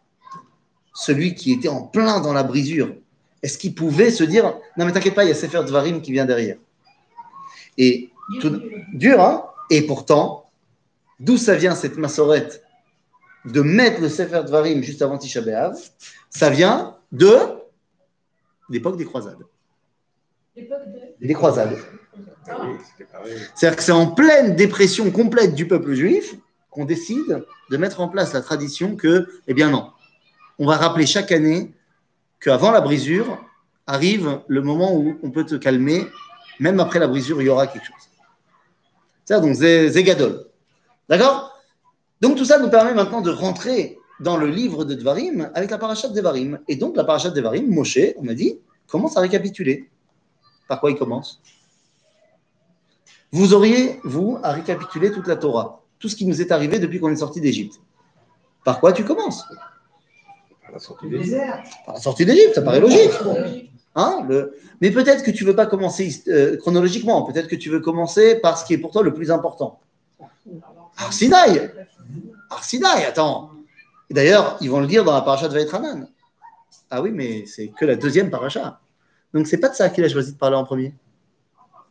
[0.93, 2.95] celui qui était en plein dans la brisure,
[3.43, 4.45] est-ce qu'il pouvait se dire,
[4.77, 6.57] non, mais t'inquiète pas, il y a Sefer Dvarim qui vient derrière.
[7.77, 8.61] Et tout,
[8.93, 9.45] dur, hein?
[9.69, 10.49] Et pourtant,
[11.19, 12.63] d'où ça vient cette massorette
[13.45, 15.75] de mettre le Sefer Dvarim juste avant Tisha B'Av?
[16.29, 17.37] Ça vient de
[18.69, 19.43] l'époque des croisades.
[20.55, 21.27] L'époque de.
[21.27, 21.77] Des croisades.
[22.47, 22.67] Ah.
[23.55, 26.35] C'est-à-dire que c'est en pleine dépression complète du peuple juif
[26.69, 29.91] qu'on décide de mettre en place la tradition que, eh bien non,
[30.59, 31.73] on va rappeler chaque année
[32.43, 33.37] qu'avant la brisure
[33.87, 36.05] arrive le moment où on peut te calmer,
[36.59, 38.09] même après la brisure, il y aura quelque chose.
[39.25, 40.45] Ça, donc, Zé- Zégadol.
[41.09, 41.57] D'accord?
[42.21, 45.77] Donc, tout ça nous permet maintenant de rentrer dans le livre de Dvarim avec la
[45.77, 46.59] parachat de Devarim.
[46.67, 49.89] Et donc, la parachat de Devarim, Moshe, on a dit, commence à récapituler.
[50.67, 51.41] Par quoi il commence?
[53.31, 56.99] Vous auriez, vous, à récapituler toute la Torah, tout ce qui nous est arrivé depuis
[56.99, 57.81] qu'on est sorti d'Égypte.
[58.63, 59.43] Par quoi tu commences?
[60.73, 61.07] La sortie.
[61.85, 63.11] Par la d'Égypte, ça paraît logique.
[63.95, 67.69] Hein, le- Mais peut-être que tu ne veux pas commencer euh, chronologiquement, peut-être que tu
[67.69, 69.79] veux commencer par ce qui est pour toi le plus important.
[70.97, 71.71] Arsinaï
[72.49, 73.51] Arsinaï, attends.
[74.09, 76.07] D'ailleurs, ils vont le dire dans la paracha de Vaïtranan.
[76.89, 78.79] Ah oui, mais c'est que la deuxième paracha.
[79.33, 80.93] Donc, c'est pas de ça qu'il a choisi de parler en premier.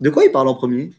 [0.01, 0.93] De quoi il parle en premier?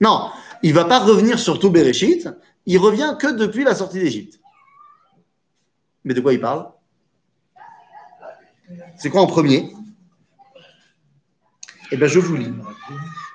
[0.00, 0.30] Non,
[0.62, 2.28] il va pas revenir sur tout Bereshit,
[2.66, 4.37] il revient que depuis la sortie d'Égypte.
[6.08, 6.70] Mais de quoi il parle?
[8.96, 9.70] C'est quoi en premier?
[11.92, 12.50] Eh bien, je vous lis.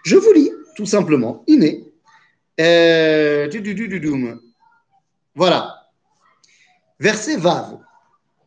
[0.04, 1.86] Je vous lis, tout simplement, Iné.
[2.60, 3.48] Euh.
[5.36, 5.88] Voilà.
[7.00, 7.78] Verset Vav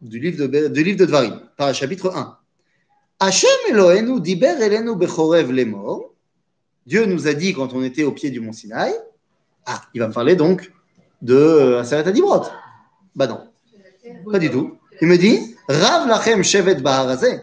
[0.00, 2.36] du livre de, du Dvarim, par chapitre 1.
[3.20, 6.12] Hachem Elohenu diber elenu bechorev lemor.
[6.84, 8.92] Dieu nous a dit quand on était au pied du mont Sinaï.
[9.66, 10.72] Ah, il va me parler donc
[11.22, 12.46] de euh, Aseret Adibrot.
[13.14, 13.48] Bah non,
[14.31, 14.77] pas du tout.
[15.01, 17.39] Il me dit Rav lachem shevet baharazé.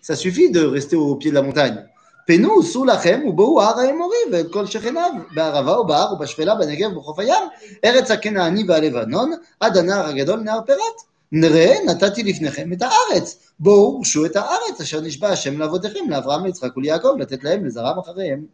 [0.00, 1.86] Ça suffit de rester au pied de la montagne.
[2.26, 7.44] פנו, סעו לכם ובואו הר האמורי ואת כל שכניו, בערבה ובהר ובשפלה, בנגב ובחוף הים,
[7.84, 10.96] ארץ הכנעני והלבנון, עד הנהר הגדול נהר פרת.
[11.32, 13.52] נראה, נתתי לפניכם את הארץ.
[13.60, 18.44] בואו ורשו את הארץ אשר נשבע השם לאבותיכם, לאברהם, ליצחק וליעקב, לתת להם לזרעם אחריהם.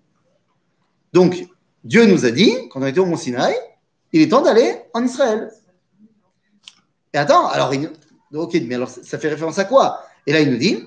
[1.16, 1.34] Donc,
[1.84, 3.54] Dieu nous a dit, quand on était au Mont Sinaï,
[4.12, 5.50] il est temps d'aller en Israël.
[7.13, 7.73] Et attends, alors,
[8.33, 10.03] ok, mais alors ça fait référence à quoi?
[10.25, 10.83] Et là, il nous dit,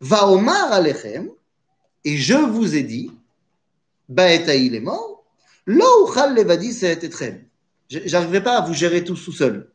[0.00, 1.30] va Omar Alechem,
[2.04, 3.12] et je vous ai dit,
[4.08, 5.24] Baetaï les morts,
[5.66, 7.44] Louchal Levadi Seetetrem.
[7.88, 9.70] J'arriverai pas à vous gérer tous tout seul.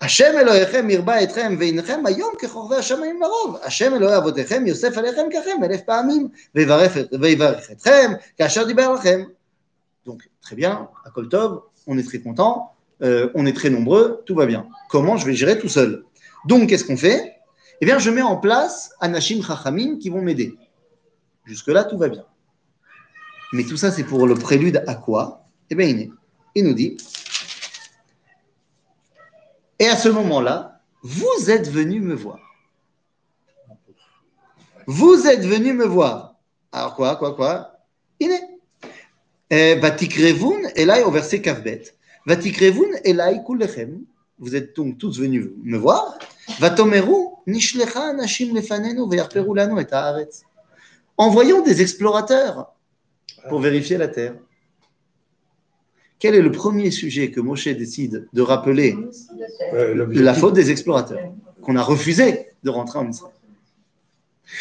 [0.00, 3.60] Hachem Elohechem irba etrem veinchem ayom kechorve hashamayim larov.
[3.62, 9.28] Hachem Elohe avotechem yosef alechem kachem elef paamim veivarech etrem kasher diber lachem.
[10.04, 12.71] Donc, très bien, à Koltov, on est très content
[13.02, 14.66] euh, on est très nombreux, tout va bien.
[14.88, 16.04] Comment je vais gérer tout seul?
[16.46, 17.36] Donc, qu'est-ce qu'on fait?
[17.80, 20.56] Eh bien, je mets en place Anashim Chachamim qui vont m'aider.
[21.44, 22.24] Jusque-là, tout va bien.
[23.52, 25.44] Mais tout ça, c'est pour le prélude à quoi?
[25.70, 26.12] Eh bien, il,
[26.54, 26.96] il nous dit
[29.78, 32.38] Et à ce moment-là, vous êtes venu me voir.
[34.86, 36.36] Vous êtes venu me voir.
[36.70, 37.78] Alors quoi, quoi, quoi?
[38.20, 38.48] Il est.
[39.50, 41.82] Eh, Vatikrevun Elai au verset Kavbet.
[42.26, 43.40] Vatikrevun Elai.
[44.38, 46.18] Vous êtes donc tous venus me voir.
[46.58, 50.42] Vatomeru nishlecha anashim lefanenu veyarperu lanu et haaretz.
[51.16, 52.72] Envoyons des explorateurs
[53.48, 54.34] pour vérifier la terre.
[56.18, 58.96] Quel est le premier sujet que Moshe décide de rappeler
[59.72, 61.32] l'objectif- la faute des explorateurs,
[61.62, 63.34] qu'on a refusé de rentrer en Israël?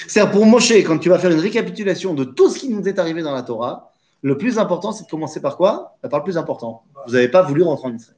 [0.08, 2.98] C'est-à-dire pour Moshe, quand tu vas faire une récapitulation de tout ce qui nous est
[3.00, 5.98] arrivé dans la Torah, le plus important, c'est de commencer par quoi?
[6.02, 6.84] Par le plus important.
[7.08, 8.18] Vous n'avez pas voulu rentrer en Israël.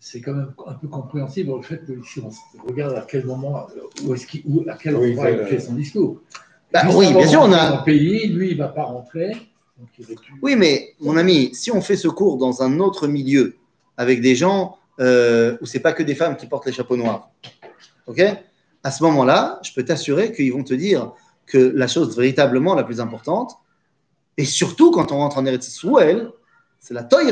[0.00, 2.30] C'est quand même un peu compréhensible le fait que si on
[2.66, 3.66] regarde à quel moment,
[4.04, 6.20] où est-ce qu'il, où- à quel Oui, endroit il fait son discours.
[6.72, 7.70] Bah oui, bien sûr, on a.
[7.70, 9.30] dans le pays, lui, il ne va pas rentrer.
[9.78, 10.06] Donc il
[10.42, 13.56] Oui, mais mon ami, si on fait ce cours dans un autre milieu,
[13.96, 17.30] avec des gens euh, où c'est pas que des femmes qui portent les chapeaux noirs,
[18.06, 18.22] ok?
[18.82, 21.12] À ce moment-là, je peux t'assurer qu'ils vont te dire
[21.46, 23.52] que la chose véritablement la plus importante,
[24.36, 26.30] et surtout quand on rentre en Eretz Israël,
[26.84, 27.22] c'est la toire.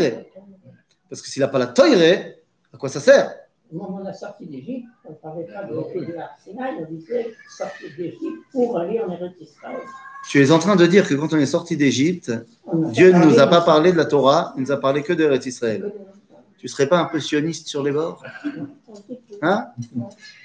[1.10, 1.88] Parce que s'il n'a pas la toire,
[2.72, 3.34] à quoi ça sert?
[3.70, 7.34] Au moment de la sortie d'Égypte, on ne parlait pas de, de l'Arsenal, on disait
[7.54, 9.80] sortie d'Égypte pour aller en Eretz Israël.
[10.28, 12.32] Tu es en train de dire que quand on est sorti d'Égypte,
[12.92, 15.24] Dieu ne nous a pas parlé de la Torah, il nous a parlé que de
[15.24, 15.92] Eretz Israël.
[16.58, 18.22] Tu serais pas un peu sioniste sur les bords?
[19.42, 19.66] Hein?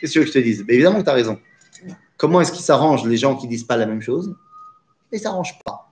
[0.01, 0.65] Qu'est-ce que je te dise?
[0.65, 1.39] Ben, Évidemment que tu as raison.
[2.17, 4.35] Comment est-ce qu'ils s'arrangent les gens qui disent pas la même chose?
[5.11, 5.91] Ils ne s'arrangent pas.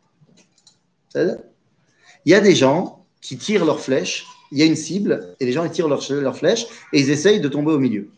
[2.25, 5.45] Il y a des gens qui tirent leurs flèches, il y a une cible, et
[5.45, 8.09] les gens ils tirent leurs leurs flèches et ils essayent de tomber au milieu.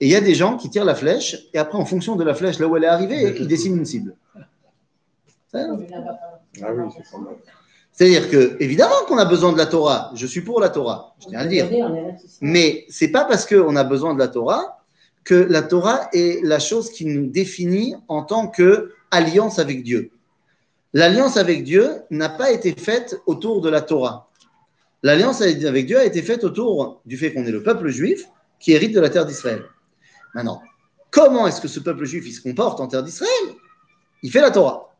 [0.00, 2.24] Et il y a des gens qui tirent la flèche, et après, en fonction de
[2.24, 4.14] la flèche, là où elle est arrivée, ils dessinent une cible.
[5.50, 5.74] C'est-à-dire
[6.62, 6.82] Ah oui.
[7.92, 10.12] C'est-à-dire que, évidemment qu'on a besoin de la Torah.
[10.14, 11.66] Je suis pour la Torah, je tiens à le dire.
[12.42, 14.82] Mais c'est pas parce qu'on a besoin de la Torah
[15.24, 20.10] que la Torah est la chose qui nous définit en tant que alliance avec Dieu.
[20.92, 24.28] L'alliance avec Dieu n'a pas été faite autour de la Torah.
[25.06, 28.24] L'alliance avec Dieu a été faite autour du fait qu'on est le peuple juif
[28.58, 29.64] qui hérite de la terre d'Israël.
[30.34, 30.60] Maintenant,
[31.12, 33.30] comment est-ce que ce peuple juif se comporte en terre d'Israël?
[34.24, 34.96] Il fait la Torah.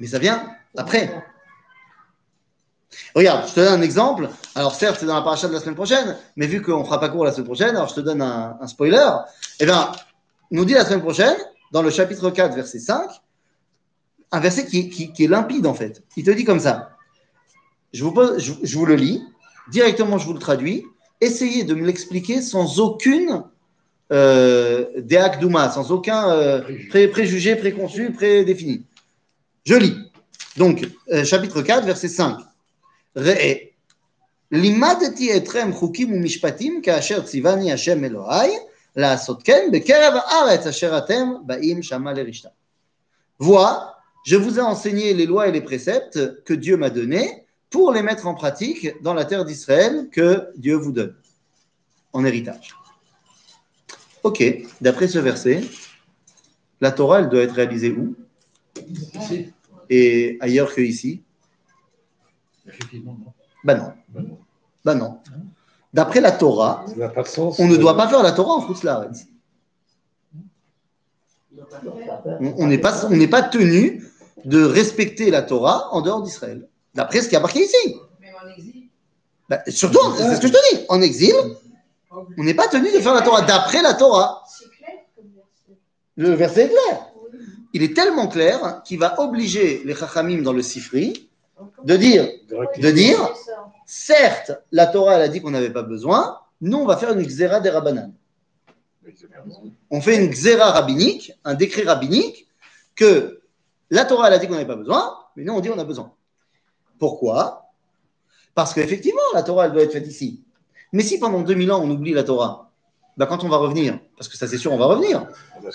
[0.00, 1.14] Mais ça vient après.
[3.14, 4.28] Regarde, je te donne un exemple.
[4.56, 6.98] Alors, certes, c'est dans la paracha de la semaine prochaine, mais vu qu'on ne fera
[6.98, 9.06] pas court la semaine prochaine, alors je te donne un, spoiler.
[9.60, 9.92] Eh bien,
[10.50, 11.36] nous dit la semaine prochaine,
[11.70, 13.08] dans le chapitre 4, verset 5,
[14.32, 16.02] un verset qui est limpide en fait.
[16.16, 16.91] Il te dit comme ça.
[17.93, 19.21] Je vous, pose, je, je vous le lis,
[19.71, 20.83] directement je vous le traduis.
[21.21, 23.43] Essayez de me l'expliquer sans aucune
[24.11, 28.83] euh, déakdouma, sans aucun euh, pré- préjugé, préconçu, prédéfini.
[29.65, 29.95] Je lis.
[30.57, 32.37] Donc, euh, chapitre 4, verset 5.
[33.17, 33.53] ראה,
[34.51, 38.51] לימדתי אתכם חוקים ומשפטים כאשר ציווני השם אלוהי
[38.95, 42.49] לעשות כן בקרב הארץ אשר אתם באים שמה לרשתה.
[43.39, 43.93] Vois,
[44.25, 48.02] je vous ai enseigné les lois et les préceptes que Dieu m'a donnés pour les
[48.02, 51.16] mettre en pratique dans la terre d'Israël que Dieu vous donne
[52.12, 52.76] en héritage.
[54.22, 54.44] Ok,
[54.80, 55.62] d'après ce verset,
[56.80, 58.14] la Torah, elle doit être réalisée où?
[59.14, 59.52] Ici,
[59.90, 61.22] Et ailleurs que ici?
[62.68, 63.32] Effectivement, non.
[63.64, 63.92] Ben non.
[64.08, 64.38] Ben non.
[64.84, 65.18] Ben non.
[65.92, 67.58] D'après la Torah, Ça n'a pas de sens.
[67.58, 69.26] on ne doit pas faire la Torah en Foutzlaretz.
[72.40, 74.04] On on n'est pas, on n'est pas tenu
[74.44, 76.68] de respecter la Torah en dehors d'Israël.
[76.94, 77.96] D'après ce qui a marqué ici.
[78.20, 78.88] Même en exil.
[79.48, 80.84] Ben, surtout, c'est ce que je te dis.
[80.88, 81.34] En exil,
[82.10, 84.42] on n'est pas tenu de faire la Torah d'après la Torah.
[84.78, 84.98] Clair.
[86.16, 87.12] Le verset est clair.
[87.74, 91.30] Il est tellement clair qu'il va obliger les Chachamim dans le Sifri
[91.84, 92.80] de dire, Direct.
[92.80, 93.18] de dire,
[93.86, 97.22] certes, la Torah elle a dit qu'on n'avait pas besoin, nous on va faire une
[97.22, 98.12] xéra des Rabbanan.
[99.90, 102.46] On fait une xéra rabbinique, un décret rabbinique,
[102.94, 103.40] que
[103.90, 105.84] la Torah elle a dit qu'on n'avait pas besoin, mais nous on dit qu'on a
[105.84, 106.12] besoin.
[107.02, 107.66] Pourquoi?
[108.54, 110.40] Parce qu'effectivement, la Torah elle doit être faite ici.
[110.92, 112.70] Mais si pendant 2000 ans on oublie la Torah,
[113.16, 115.26] ben quand on va revenir, parce que ça c'est sûr on va revenir,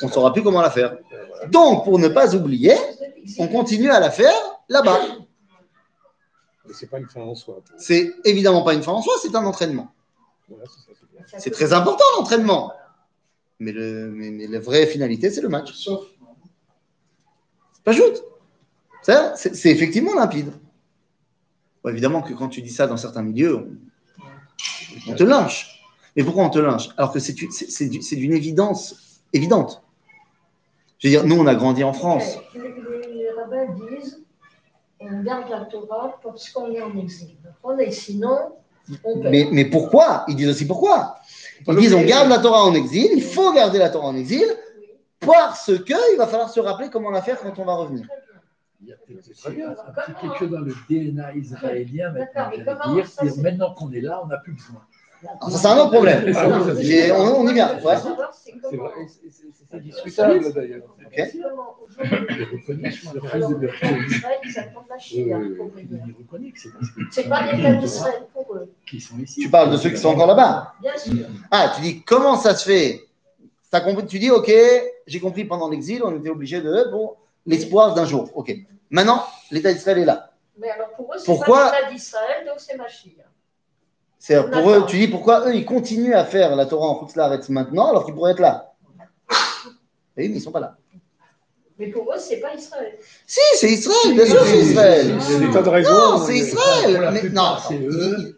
[0.02, 0.96] on ne saura plus comment la faire.
[1.50, 2.76] Donc pour ne pas oublier,
[3.40, 4.32] on continue à la faire
[4.70, 5.02] là-bas.
[6.66, 7.60] Mais c'est pas une fin en soi.
[7.78, 9.92] C'est évidemment pas une fin en soi, c'est un entraînement.
[11.38, 12.72] C'est très important l'entraînement.
[13.60, 15.74] Mais, le, mais, mais la vraie finalité, c'est le match.
[15.74, 16.06] Sauf,
[17.84, 18.24] Pas joute.
[19.02, 20.54] C'est effectivement limpide.
[21.88, 23.56] Bon, évidemment que quand tu dis ça dans certains milieux,
[25.08, 25.80] on, on te lynche.
[26.18, 26.90] Mais pourquoi on te lynche?
[26.98, 29.82] Alors que c'est c'est- c'est du- c'est d'une évidence évidente.
[31.00, 32.40] Je veux dire, nous, on a grandi en France.
[32.56, 34.22] Les, les rabbins disent
[35.00, 37.38] on garde la Torah parce qu'on est en exil.
[37.64, 38.38] On est, sinon,
[39.06, 39.32] on perd.
[39.32, 40.26] Mais, mais pourquoi?
[40.28, 41.16] Ils disent aussi pourquoi?
[41.70, 44.46] Ils disent on garde la Torah en exil, il faut garder la Torah en exil,
[45.22, 48.06] parce qu'il va falloir se rappeler comment la faire quand on va revenir.
[48.86, 49.66] Très bien.
[49.66, 53.92] Il y a peut-être quelque chose dans le DNA israélien maintenant, dire, c'est- maintenant qu'on
[53.92, 54.82] est là, on n'a plus besoin.
[55.24, 56.32] Alors, ça, c'est un autre problème.
[56.36, 57.74] Ah on, on y vient.
[57.82, 57.96] ouais.
[57.98, 60.84] C'est C'est comment- vrai, c'est- c'est- c'est discutable d'ailleurs.
[61.04, 61.32] Ok.
[66.56, 69.42] c'est parce que C'est pas l'État d'Israël pour eux, qui sont ici.
[69.42, 70.74] Tu parles de ceux qui sont encore là-bas.
[70.82, 71.26] bien sûr.
[71.52, 73.04] Ah, tu dis comment ça se fait?
[73.72, 74.52] Compris Tu dis ok,
[75.06, 78.30] j'ai compris pendant l'exil, on était obligé de pour l'espoir d'un jour.
[78.36, 78.54] Ok.
[78.92, 80.32] Maintenant, l'État d'Israël est là.
[80.60, 83.24] Mais alors pour eux, c'est Pourquoi pas l'État d'Israël, donc c'est Machia.
[84.20, 84.86] C'est pour eux.
[84.88, 88.14] Tu dis pourquoi eux ils continuent à faire la Torah en Khutzlaretz maintenant alors qu'ils
[88.14, 88.74] pourraient être là?
[90.18, 90.76] Oui, mais ils sont pas là.
[91.78, 92.98] Mais pour eux, c'est pas Israël.
[93.28, 94.16] Si, c'est Israël.
[94.16, 95.16] Bien sûr, c'est Israël.
[95.54, 95.92] Tas de raisons.
[95.92, 97.10] Non, c'est Israël.
[97.14, 97.58] Mais non,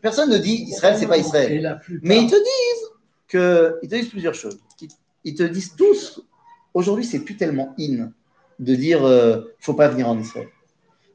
[0.02, 1.82] personne ne dit Israël, c'est pas Et Israël.
[2.02, 2.90] Mais ils te disent
[3.30, 4.60] que, ils te disent plusieurs choses.
[4.82, 4.90] Ils,
[5.24, 6.22] ils te disent tous,
[6.74, 8.12] aujourd'hui, c'est plus tellement in
[8.60, 10.48] de dire, euh, faut pas venir en Israël.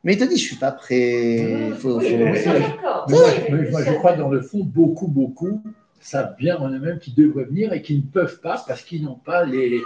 [0.02, 1.70] Mais ils te disent, je suis pas prêt.
[1.78, 3.06] Faut, Oui, faut- mais c'est- ça, d'accord.
[3.50, 5.62] Mais moi, je crois dans le fond, beaucoup, beaucoup
[6.00, 9.14] savent bien en eux-mêmes qu'ils devraient venir et qu'ils ne peuvent pas parce qu'ils n'ont
[9.24, 9.80] pas les,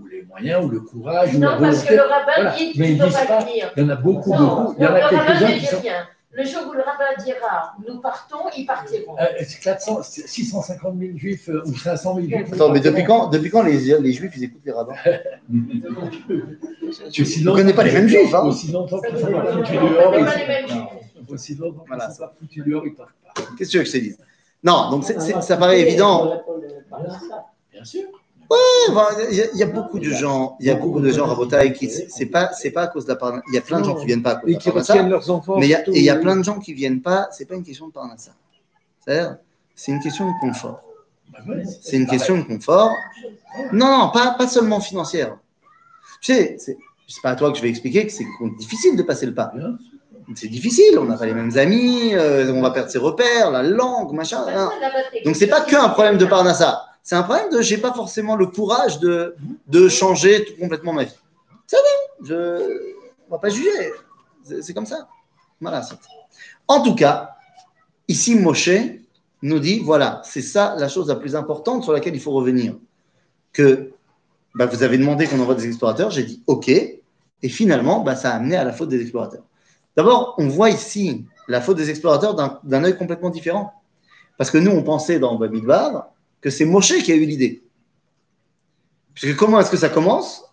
[0.00, 1.94] ou les moyens, ou le courage, ou la Non, parce que volonté.
[1.94, 2.56] le rabbin Voilà.
[2.56, 3.40] dit Mais ils disent pas pas.
[3.44, 3.72] venir.
[3.76, 4.74] Il y en a beaucoup, Non, beaucoup.
[4.78, 5.80] Il y en a quelques-uns qui dit sont.
[5.80, 6.08] rien.
[6.32, 9.16] Le jour où le rabbin dira nous partons, ils partiront.
[9.18, 12.52] Euh, c'est 400, 650 000 juifs euh, ou 500 000 juifs.
[12.52, 14.94] Attends, mais depuis quand, depuis quand les, les juifs, ils écoutent les rabbins?
[17.20, 19.74] Aussi Vous connaissez pas les mêmes juifs, hein Aussi longtemps qu'ils ne sont pas foutus
[19.80, 21.30] dehors, pas ils les mêmes sont- juifs.
[21.30, 22.08] Aussi longtemps qu'ils Voilà.
[22.08, 23.32] ne sont pas foutus dehors, ils partent pas.
[23.58, 24.18] Qu'est-ce que tu veux que je te dise?
[24.62, 26.42] Non, donc ça paraît évident.
[27.72, 28.02] Bien sûr.
[28.90, 31.10] Enfin, Il y, a- il y a beaucoup de gens, il y a beaucoup de
[31.10, 33.44] gens rabotailles qui, c'est pas, c'est pas à cause de la parnassa.
[33.48, 35.08] Il y a plein de gens qui viennent pas à cause de Et qui retiennent
[35.08, 35.56] leurs enfants.
[35.58, 35.92] Mais il y a, surtout.
[35.92, 37.92] et il y a plein de gens qui viennent pas, c'est pas une question de
[37.92, 38.32] parnassa.
[39.04, 39.36] C'est-à-dire,
[39.76, 40.82] c'est une question de confort.
[41.32, 41.38] Bah
[41.80, 42.92] C'est une question de confort.
[43.72, 45.36] Non, non, pas, pas seulement financière.
[46.20, 48.26] Tu sais, c'est c'est pas à toi que je vais expliquer que c'est
[48.58, 49.52] difficile de passer le pas.
[50.36, 53.64] C'est difficile, on n'a pas les mêmes amis, euh, on va perdre ses repères, la
[53.64, 54.44] langue, machin.
[54.48, 54.70] hein.
[55.24, 56.84] Donc c'est pas qu'un problème de parnassa.
[57.02, 59.34] C'est un problème de j'ai pas forcément le courage de,
[59.68, 61.18] de changer tout complètement ma vie.
[61.66, 62.90] Ça va, je
[63.28, 63.92] on va pas juger.
[64.60, 65.08] C'est comme ça.
[65.60, 65.82] Voilà.
[66.66, 67.36] En tout cas,
[68.08, 68.70] ici Moshe
[69.42, 72.74] nous dit voilà, c'est ça la chose la plus importante sur laquelle il faut revenir.
[73.52, 73.92] Que
[74.54, 78.32] bah, vous avez demandé qu'on envoie des explorateurs, j'ai dit ok, et finalement bah, ça
[78.32, 79.42] a amené à la faute des explorateurs.
[79.96, 83.72] D'abord, on voit ici la faute des explorateurs d'un d'un œil complètement différent.
[84.38, 86.08] Parce que nous, on pensait dans Bamidbar
[86.40, 87.62] que c'est Moshe qui a eu l'idée.
[89.14, 90.44] Puisque comment est-ce que ça commence?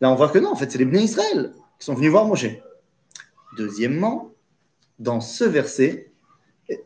[0.00, 2.24] Là, on voit que non, en fait, c'est les Bnei Israël qui sont venus voir
[2.26, 2.46] Moshe.
[3.56, 4.32] Deuxièmement,
[4.98, 6.12] dans ce verset,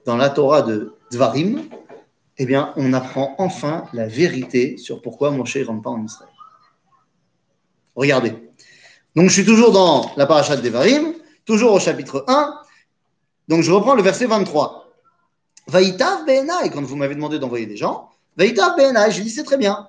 [0.06, 1.68] dans la Torah de Dvarim,
[2.38, 6.30] eh bien, on apprend enfin la vérité sur pourquoi Moshe ne rentre pas en Israël.
[7.94, 8.32] Regardez.
[9.14, 11.14] Donc, je suis toujours dans la paracha de Devarim,
[11.44, 12.58] toujours au chapitre 1.
[13.48, 14.81] Donc, je reprends le verset 23.
[15.67, 19.57] Vaïtav Be'enai, quand vous m'avez demandé d'envoyer des gens, Vaïtav Be'enai, je dis c'est très
[19.57, 19.87] bien.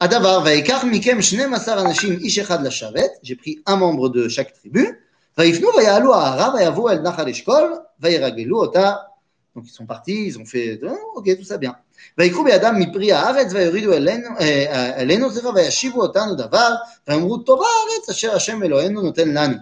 [0.00, 4.52] Adavar, Vaikar Mikem Shnem Asar Anashim Ish Echad Lashavet, j'ai pris un membre de chaque
[4.52, 4.98] tribu.
[5.36, 9.08] Vaïfnu Vayalu Ahara Vayavu El Nachal Eshkol, Vairagelu Ota.
[9.54, 11.76] Donc ils sont partis, ils ont fait, oh, ok, tout ça bien.
[12.18, 16.74] ויקחו בידם מפרי הארץ ויורידו אלינו, אה, אלינו סליחה, וישיבו אותנו דבר,
[17.08, 19.56] ואמרו טובה הארץ אשר השם אלוהינו נותן לנו.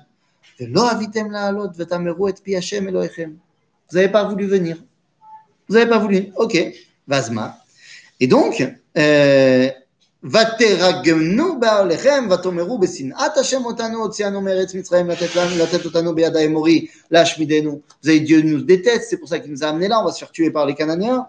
[0.60, 3.30] ולא אביתם לעלות ותמרו את פי השם אלוהיכם.
[3.90, 4.76] Vous n'avez pas voulu venir.
[5.68, 6.28] Vous n'avez pas voulu.
[6.36, 6.58] Ok.
[7.08, 7.56] Vazma.
[8.20, 8.62] Et donc,
[8.96, 9.68] euh,
[10.24, 16.86] ותרגמנו בעליכם ותאמרו בשנאת השם אותנו הוציאנו מארץ מצרים לתת, לנו, לתת אותנו ביד האמורי
[17.10, 17.80] להשמידנו.
[18.02, 20.12] Vous avez Dieu nous déteste, c'est pour ça qu'il nous a amenés là, on va
[20.12, 21.24] se faire tuer par les Cananéens.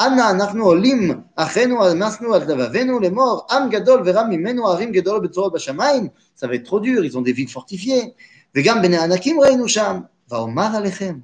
[0.00, 5.52] אנא אנחנו עולים אחינו אמסנו על לבבינו לאמור עם גדול ורם ממנו ערים גדולות בצורות
[5.52, 8.10] בשמיים ça va être trop dur, ils ont des villes fortifiées
[8.56, 11.18] וגם בני ענקים ראינו שם ואומר עליכם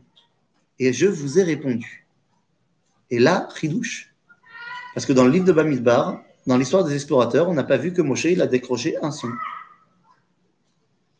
[0.80, 2.03] et je vous ai répondu
[3.15, 4.13] et là chidouche
[4.93, 7.93] parce que dans le livre de Bamidbar dans l'histoire des explorateurs on n'a pas vu
[7.93, 9.29] que Moshe il a décroché un son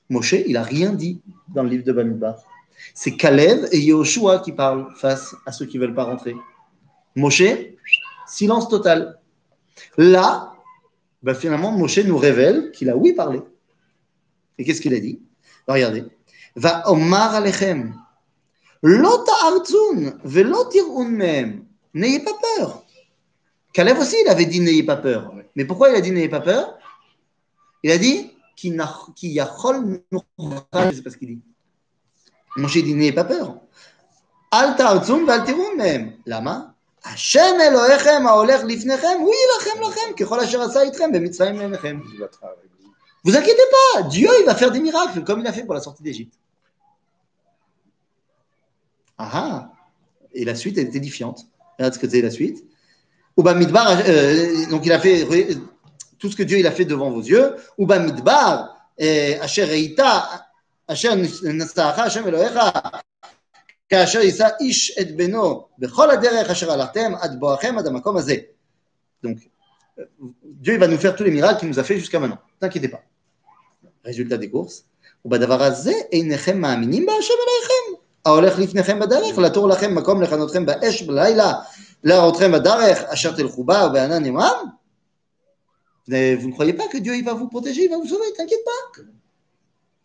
[0.09, 2.35] Moshe il a rien dit dans le livre de Bamidbar
[2.93, 6.35] c'est Kalev et Yehoshua qui parlent face à ceux qui veulent pas rentrer
[7.15, 7.43] Moshe,
[8.27, 9.19] silence total.
[9.97, 10.53] Là,
[11.23, 13.41] ben finalement, Moshe nous révèle qu'il a oui parlé.
[14.57, 15.21] Et qu'est-ce qu'il a dit?
[15.67, 16.03] Regardez.
[16.55, 17.95] Va omar alechem.
[18.83, 21.64] Lo ta'artzun velo tir'un mehem
[21.95, 22.83] n'ayez pas peur.
[23.73, 25.33] Caleb aussi, il avait dit n'ayez pas peur.
[25.55, 26.77] Mais pourquoi il a dit n'ayez pas peur?
[27.83, 28.69] Il a dit qui
[29.29, 30.01] yachol
[30.71, 31.41] c'est parce qu'il dit.
[32.57, 33.57] Mon dit n'ayez pas peur.
[34.51, 35.43] Al ta'otzum val
[35.77, 36.17] même.
[36.25, 36.73] Lama
[37.03, 42.01] Hashem Elohechem haolech lifnechem, oui lachem lachem, kechol asher asa itrem bemitzvahim lenechem.
[43.23, 45.81] Vous inquiétez pas, Dieu il va faire des miracles comme il a fait pour la
[45.81, 46.33] sortie d'Égypte.
[49.17, 49.71] Ah ah,
[50.33, 51.45] et la suite est édifiante.
[51.78, 52.64] Regarde ce que c'est la suite.
[53.38, 55.58] Uba Midbar, euh, donc il a fait re-
[56.18, 57.54] tout ce que Dieu il a fait devant vos yeux.
[57.78, 60.46] Uba Midbar, euh, Asher Reita,
[60.86, 61.10] Asher
[61.44, 62.70] Nastacha, Hashem Elohecha,
[63.88, 68.34] כאשר יישא איש את בנו בכל הדרך אשר הלכתם עד בואכם עד המקום הזה.
[69.26, 69.38] Donc,
[69.98, 70.02] euh,
[70.44, 72.38] Dieu il va nous faire tous les miracles qu'il nous a fait jusqu'à maintenant.
[72.62, 73.00] Ne t'inquiétez pas.
[74.04, 74.84] résultat des courses.
[75.24, 81.53] ובדבר הזה אינכם מאמינים בהשם אלוהיכם, ההולך לפניכם בדרך, לתור לכם מקום לחנותכם באש בלילה,
[82.03, 84.23] להראותכם בדרך, אשר תלכו בה ובענן?
[86.07, 87.89] Mais Vous ne croyez pas que Dieu il va vous protéger.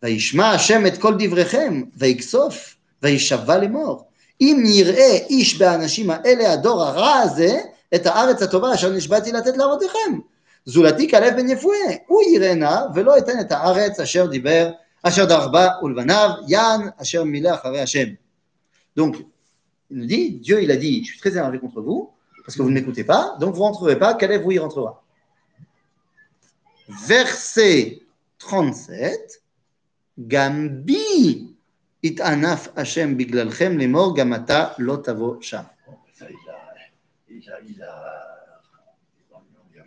[0.03, 4.03] וישמע השם את כל דבריכם, ויקסוף, וישבע לאמור.
[4.41, 7.59] אם יראה איש באנשים האלה, הדור הרע הזה,
[7.95, 10.19] את הארץ הטובה אשר נשבעתי לתת לאבותיכם.
[10.65, 14.71] זולתי כלב בן יפואה, הוא יראה נא, ולא אתן את הארץ אשר דיבר,
[15.03, 18.17] Asher Darba Ulvanav, Yan, Asher Mila Hashem.
[18.95, 19.17] Donc,
[19.89, 22.11] il nous dit, Dieu, il a dit, je suis très énervé contre vous,
[22.45, 25.03] parce que vous ne m'écoutez pas, donc vous ne rentrerez pas, Caleb vous y rentrera.
[27.07, 28.01] Verset
[28.39, 29.41] 37,
[30.17, 31.55] Gambi
[32.03, 35.65] itanaf Hashem biglalchem lemor gamata lotavo sham.
[36.13, 38.31] Ça, il a,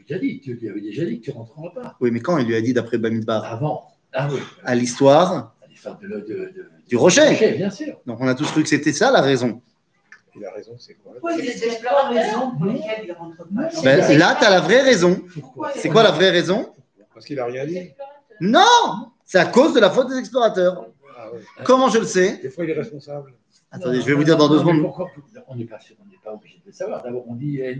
[0.06, 1.96] lui avait déjà dit que tu rentreras pas.
[2.00, 3.44] Oui, mais quand il lui a dit d'après Bamidbar?
[3.44, 3.93] Avant.
[4.14, 4.38] Ah oui.
[4.64, 5.54] À l'histoire
[6.88, 7.54] du rocher.
[7.56, 7.94] bien sûr.
[8.06, 9.60] Donc on a tous cru que c'était ça la raison.
[10.36, 11.12] Il a raison, c'est quoi?
[11.12, 13.82] Pourquoi il n'y a pas raison pour lesquelles il ne rentre pas?
[13.84, 15.22] Ben, là, tu as la vraie raison.
[15.76, 16.72] C'est quoi la vraie raison?
[17.12, 17.90] Parce qu'il a rien dit.
[18.40, 20.86] Non C'est à cause de la faute des explorateurs.
[21.16, 21.40] Ah ouais.
[21.64, 22.38] Comment je le sais?
[22.42, 23.32] Des fois, il est responsable.
[23.70, 24.82] Attendez, je vais vous dire dans deux Non, secondes.
[24.82, 25.10] pourquoi-
[25.48, 27.02] on n'est pas, sûr, on n'est pas obligé de le savoir.
[27.02, 27.78] D'abord, on dit eh,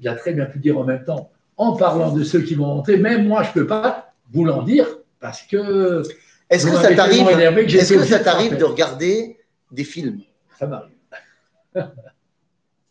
[0.00, 2.66] il a très bien pu dire en même temps, en parlant de ceux qui vont
[2.66, 4.86] rentrer, même moi, je ne peux pas vous l'en dire
[5.20, 6.02] parce que
[6.50, 8.60] Est-ce que ça t'arrive Est-ce que ça de t'arrive frapper.
[8.60, 9.38] de regarder
[9.72, 10.20] des films
[10.58, 10.92] ça m'arrive.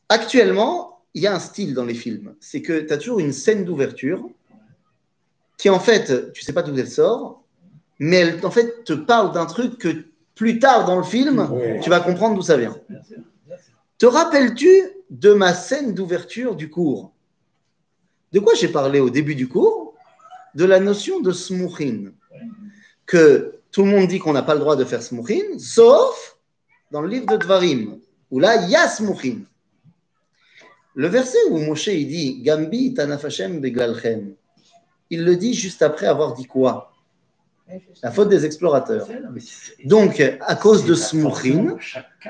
[0.10, 2.36] Actuellement, il y a un style dans les films.
[2.40, 4.30] C'est que tu as toujours une scène d'ouverture
[5.58, 7.44] qui, en fait, tu sais pas d'où elle sort,
[8.00, 10.06] mais elle, en fait, te parle d'un truc que
[10.36, 11.80] plus tard dans le film, Oui.
[11.82, 12.76] tu vas comprendre d'où ça vient.
[12.90, 13.18] Bien sûr,
[13.48, 13.74] bien sûr.
[13.98, 14.70] Te rappelles-tu
[15.10, 17.14] de ma scène d'ouverture du cours?
[18.34, 19.85] De quoi j'ai parlé au début du cours?
[20.56, 22.14] De la notion de smouchin.
[23.06, 26.38] Que tout le monde dit qu'on n'a pas le droit de faire smouchin, sauf
[26.92, 28.00] dans le livre de Dvarim,
[28.32, 29.42] où là, il y a smouchin.
[30.96, 34.34] Le verset où Moshe il dit Gambi tanaf Hashem beglalchem,
[35.10, 36.94] il le dit juste après avoir dit quoi?
[38.02, 39.08] La faute des explorateurs.
[39.84, 41.78] Donc, à cause de smouchin,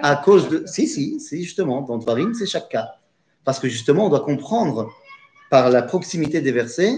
[0.02, 0.64] à cause de.
[0.66, 2.96] Si, si, si, justement, dans Dvarim, c'est chaque cas.
[3.44, 4.92] Parce que justement, on doit comprendre
[5.52, 6.96] par la proximité des versets,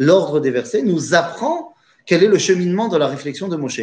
[0.00, 1.74] l'ordre des versets nous apprend
[2.06, 3.82] quel est le cheminement de la réflexion de Moshe.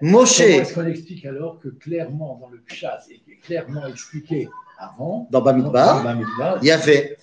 [0.00, 4.48] Moshe, Comment est-ce qu'on explique alors que clairement dans le Pshat, et clairement expliqué
[4.78, 7.16] avant, dans Bamidbar, il y avait.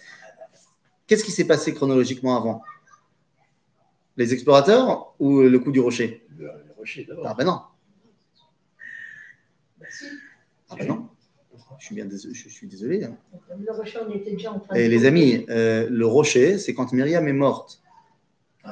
[1.07, 2.61] Qu'est-ce qui s'est passé chronologiquement avant?
[4.15, 6.23] Les explorateurs ou le coup du rocher?
[6.37, 7.25] Le, le rocher d'abord.
[7.27, 7.61] Ah ben non.
[10.69, 11.07] Ah ben non.
[11.79, 12.33] Je suis bien désolé.
[12.35, 13.03] Je suis désolé.
[13.03, 13.15] hein.
[13.59, 16.73] Le rocher, on était déjà en train Et de les amis, euh, le rocher, c'est
[16.73, 17.81] quand Myriam est morte.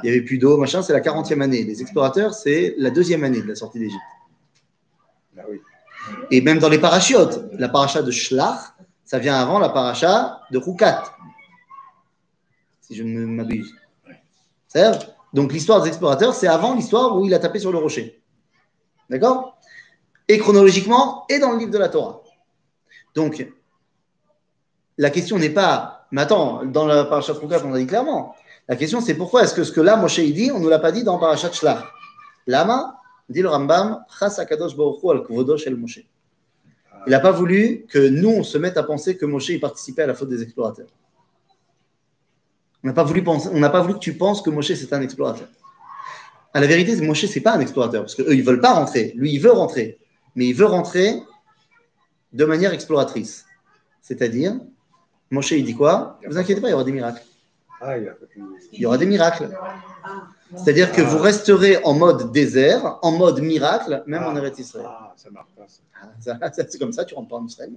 [0.04, 1.64] Il n'y avait plus d'eau, machin, c'est la 40e année.
[1.64, 4.02] Les explorateurs, c'est la deuxième année de la sortie d'Égypte.
[5.38, 5.62] Ah oui.
[6.32, 8.60] Et même dans les parachutes, la paracha de Shlach,
[9.04, 11.04] ça vient avant la paracha de Roukat,
[12.82, 13.76] si je ne m'abuse.
[14.68, 18.22] C'est-à-dire, Donc l'histoire des explorateurs, c'est avant l'histoire où il a tapé sur le rocher.
[19.10, 19.60] D'accord?
[20.28, 22.24] Et chronologiquement, et dans le livre de la Torah.
[23.14, 23.48] Donc,
[24.98, 28.36] la question n'est pas, mais attends, dans la paracha de Roukat, on a dit clairement.
[28.68, 30.92] La question, c'est pourquoi est-ce que ce que là, Moshe, dit, on ne l'a pas
[30.92, 31.84] dit dans Parashat Shlach
[32.48, 33.00] Lama,
[33.30, 34.04] dit le Rambam.
[37.08, 40.04] Il n'a pas voulu que nous, on se mette à penser que Moshe y participait
[40.04, 40.88] à la faute des explorateurs.
[42.84, 45.48] On n'a pas voulu pas voulu que tu penses que Moshe c'est un explorateur.
[46.54, 49.14] À la vérité, Moshe c'est pas un explorateur parce qu'eux ils veulent pas rentrer.
[49.16, 49.98] Lui il veut rentrer,
[50.36, 51.22] mais il veut rentrer
[52.32, 53.46] de manière exploratrice.
[54.04, 54.60] C'est-à-dire,
[55.32, 56.20] Moshe il dit quoi?
[56.28, 57.24] Vous inquiétez pas, il y aura des miracles.
[57.82, 59.50] Ah, il y aura des miracles.
[60.04, 64.88] Ah, C'est-à-dire que vous resterez en mode désert, en mode miracle, même en Eretz Israël.
[64.90, 65.66] Ah, ça marche pas.
[66.20, 66.38] ça.
[66.42, 67.72] Ah, ça- C'est comme ça, tu rentres pas en Israël.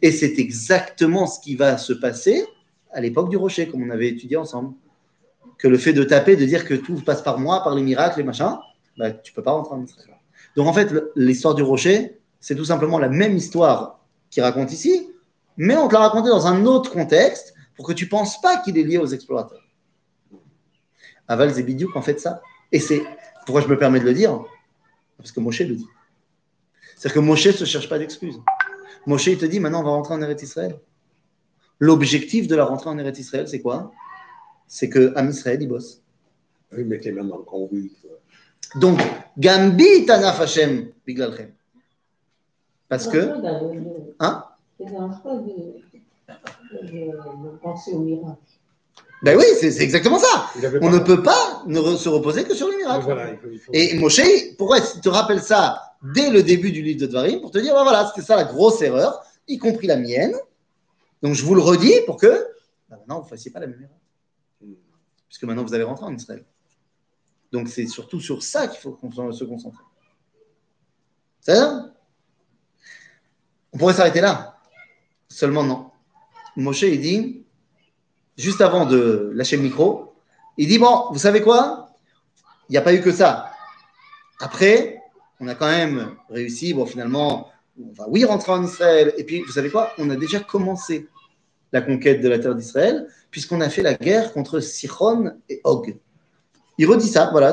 [0.00, 2.46] Et c'est exactement ce qui va se passer
[2.92, 4.74] à l'époque du rocher, comme on avait étudié ensemble.
[5.58, 8.18] Que le fait de taper, de dire que tout passe par moi, par les miracles,
[8.18, 8.56] les machins,
[8.96, 10.10] bah, tu peux pas rentrer en Israël.
[10.56, 14.00] Donc en fait, l'histoire du rocher, c'est tout simplement la même histoire
[14.30, 15.10] qu'il raconte ici,
[15.56, 18.78] mais on te l'a raconté dans un autre contexte pour que tu penses pas qu'il
[18.78, 19.62] est lié aux explorateurs.
[21.28, 22.42] Aval Zebidiouk en fait ça.
[22.72, 23.02] Et c'est
[23.46, 24.44] pourquoi je me permets de le dire?
[25.16, 25.86] Parce que Moshe le dit.
[26.96, 28.40] C'est-à-dire que Moshe ne se cherche pas d'excuses.
[29.06, 30.78] Moshe, il te dit maintenant, on va rentrer en Eretz Israël.
[31.78, 33.92] L'objectif de la rentrée en Eretz Israël, c'est quoi?
[34.66, 36.02] C'est que Am Israël, il bosse.
[36.72, 37.92] Oui, mettre les mains dans le cambouis.
[38.76, 39.00] Donc,
[39.38, 41.52] Gambi Tanaf Hashem Biglalchem.
[42.88, 43.34] Parce que,
[44.20, 44.44] Hein?
[47.62, 48.38] Penser au miracle.
[49.22, 50.50] ben oui, c'est exactement ça.
[50.82, 53.04] On ne peut pas ne re- se reposer que sur le miracle.
[53.04, 54.20] Voilà, il faut- il faut- Et Moshe,
[54.58, 57.74] pourquoi il te rappelle ça dès le début du livre de Dvarim Pour te dire,
[57.74, 60.34] ben voilà, c'était ça la grosse erreur, y compris la mienne.
[61.22, 62.26] Donc je vous le redis pour que
[62.88, 64.76] ben maintenant vous ne fassiez pas la même erreur.
[65.28, 66.44] Puisque maintenant vous allez rentrer en Israël.
[67.52, 68.98] Donc c'est surtout sur ça qu'il faut
[69.32, 69.82] se concentrer.
[71.40, 71.86] C'est ça
[73.72, 74.58] On pourrait s'arrêter là.
[75.28, 75.90] Seulement non.
[76.56, 77.44] Moshe, il dit,
[78.36, 80.14] juste avant de lâcher le micro,
[80.56, 81.88] il dit, bon, vous savez quoi?
[82.68, 83.50] Il n'y a pas eu que ça.
[84.40, 84.98] Après,
[85.40, 87.48] on a quand même réussi, bon, finalement,
[87.78, 89.12] on va, oui, rentrer en Israël.
[89.18, 89.90] Et puis, vous savez quoi?
[89.98, 91.08] On a déjà commencé
[91.72, 95.96] la conquête de la terre d'Israël, puisqu'on a fait la guerre contre Sichon et Og.
[96.78, 97.52] Il redit ça, voilà.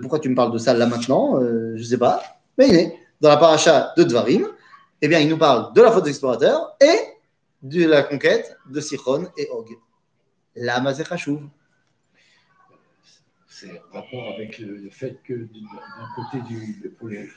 [0.00, 1.40] Pourquoi tu me parles de ça là maintenant?
[1.40, 2.22] Euh, Je ne sais pas.
[2.58, 4.46] Mais il est dans la paracha de Dvarim.
[5.02, 6.98] Eh bien, il nous parle de la faute des explorateurs et
[7.62, 9.68] de la conquête de Sichon et Og.
[10.56, 11.42] La Mazechachouv.
[13.48, 17.28] C'est en rapport avec le, fait que d'un côté du pour les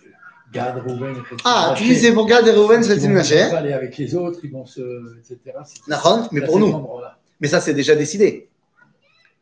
[0.54, 1.36] Gad, Rouven, etc.
[1.44, 3.38] Ah, tu dis c'est pour Gad et Reuven, c'est Ils vont une pas machine.
[3.38, 5.58] aller avec les autres, ils vont se, etc.
[5.88, 6.88] Nahon, mais pour nous.
[7.40, 8.48] Mais ça, c'est déjà décidé.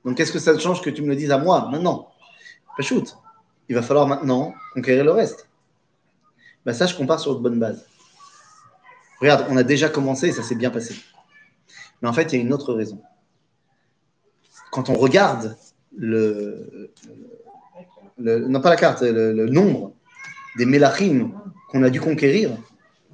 [0.06, 2.10] Donc, qu'est-ce que ça change que tu me le dises à moi maintenant?
[2.76, 3.16] Pas shoot.
[3.70, 5.48] Il va falloir maintenant conquérir le reste.
[6.66, 7.86] Ben, ça, je compare sur de bonnes bases.
[9.22, 10.95] Regarde, on a déjà commencé et ça s'est bien passé.
[12.01, 13.01] Mais en fait, il y a une autre raison.
[14.72, 15.55] Quand on regarde
[15.95, 16.91] le,
[18.17, 19.93] le- non pas la carte, le, le nombre
[20.57, 21.32] des Mélachim
[21.69, 22.51] qu'on a dû conquérir,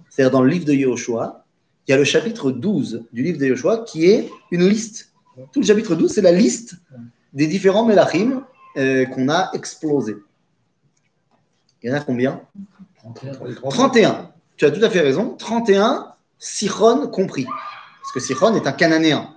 [0.09, 1.43] c'est-à-dire dans le livre de Yehoshua,
[1.87, 5.13] il y a le chapitre 12 du livre de Yehoshua qui est une liste.
[5.51, 6.75] Tout le chapitre 12, c'est la liste
[7.33, 8.43] des différents Mélachim
[8.77, 10.15] euh, qu'on a explosés.
[11.83, 12.41] Il y en a combien?
[12.97, 13.31] 31.
[13.69, 14.31] 31.
[14.57, 15.35] Tu as tout à fait raison.
[15.37, 17.45] 31, Sichon compris.
[17.45, 19.33] Parce que Sichon est un Cananéen.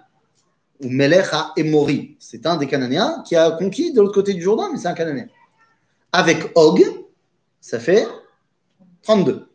[0.83, 2.17] Ou Melech Emori.
[2.19, 4.95] C'est un des Cananéens qui a conquis de l'autre côté du Jourdain, mais c'est un
[4.95, 5.27] Cananéen.
[6.13, 6.83] Avec Og,
[7.61, 8.09] ça fait
[9.03, 9.47] 32.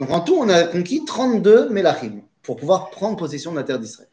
[0.00, 3.78] Donc en tout, on a conquis 32 Melachim pour pouvoir prendre possession de la terre
[3.78, 4.08] d'Israël.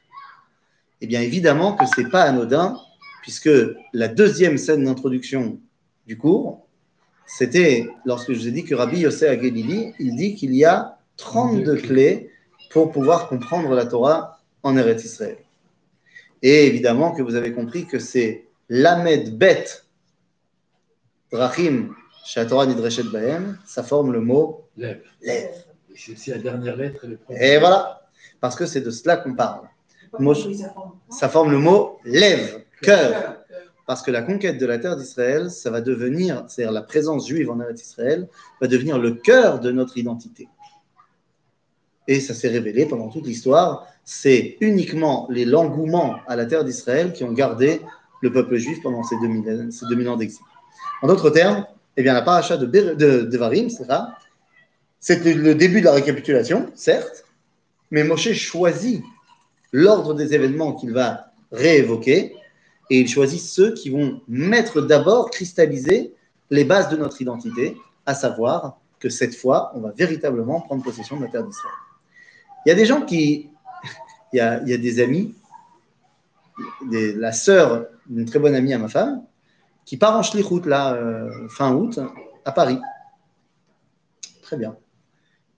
[1.02, 2.78] Eh bien, évidemment que ce n'est pas anodin,
[3.22, 3.50] puisque
[3.94, 5.60] la deuxième scène d'introduction
[6.06, 6.68] du cours,
[7.30, 10.98] c'était lorsque je vous ai dit que Rabbi Yossé Agelili, il dit qu'il y a
[11.18, 12.32] 32 clés
[12.72, 15.38] pour pouvoir comprendre la Torah en Eretz Israël.
[16.42, 19.66] Et évidemment que vous avez compris que c'est Lamed Bet
[21.32, 21.94] Drachim
[22.48, 25.02] Torah Nidreshet Bahem, ça forme le mot Lève.
[25.22, 25.52] lève.
[25.92, 27.06] Et C'est c'est la dernière lettre.
[27.06, 27.54] et le premier.
[27.54, 28.08] Et voilà,
[28.40, 29.68] parce que c'est de cela qu'on parle.
[31.10, 31.30] Ça?
[31.30, 33.39] forme le mot lève, cœur.
[33.90, 37.50] Parce que la conquête de la terre d'Israël, ça va devenir, c'est-à-dire la présence juive
[37.50, 38.28] en Eretz Israël,
[38.62, 40.48] va devenir le cœur de notre identité.
[42.08, 43.88] Et ça s'est révélé pendant toute l'histoire.
[44.06, 47.82] C'est uniquement les l'engouement à la terre d'Israël qui ont gardé
[48.22, 50.46] le peuple juif pendant ces 2000, ces 2000 ans d'exil.
[51.02, 51.66] En d'autres termes,
[51.98, 54.10] eh bien, la paracha de, de, Varim, c'est ça.
[55.00, 57.26] C'était le début de la récapitulation, certes,
[57.90, 59.02] mais Moshe choisit
[59.72, 62.36] l'ordre des événements qu'il va réévoquer
[62.90, 66.14] et il choisit ceux qui vont mettre d'abord, cristalliser
[66.50, 71.18] les bases de notre identité, à savoir que cette fois, on va véritablement prendre possession
[71.18, 71.76] de la terre d'Israël.
[72.66, 73.50] Il y a des gens qui.
[74.32, 75.34] Il y a, des amis,
[76.92, 79.24] la sœur d'une très bonne amie à ma femme,
[79.86, 82.00] qui part en Schlichut, là, euh, fin août,
[82.46, 82.78] à Paris.
[84.44, 84.78] Très bien.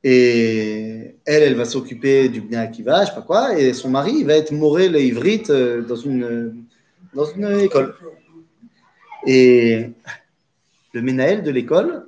[0.05, 4.23] Et elle, elle va s'occuper du Bnei Akiva, je sais pas quoi, et son mari,
[4.23, 6.63] va être moré le Ivrit euh, dans une,
[7.14, 7.95] dans une école.
[9.26, 9.91] Et
[10.93, 12.05] le Ménaël de l'école,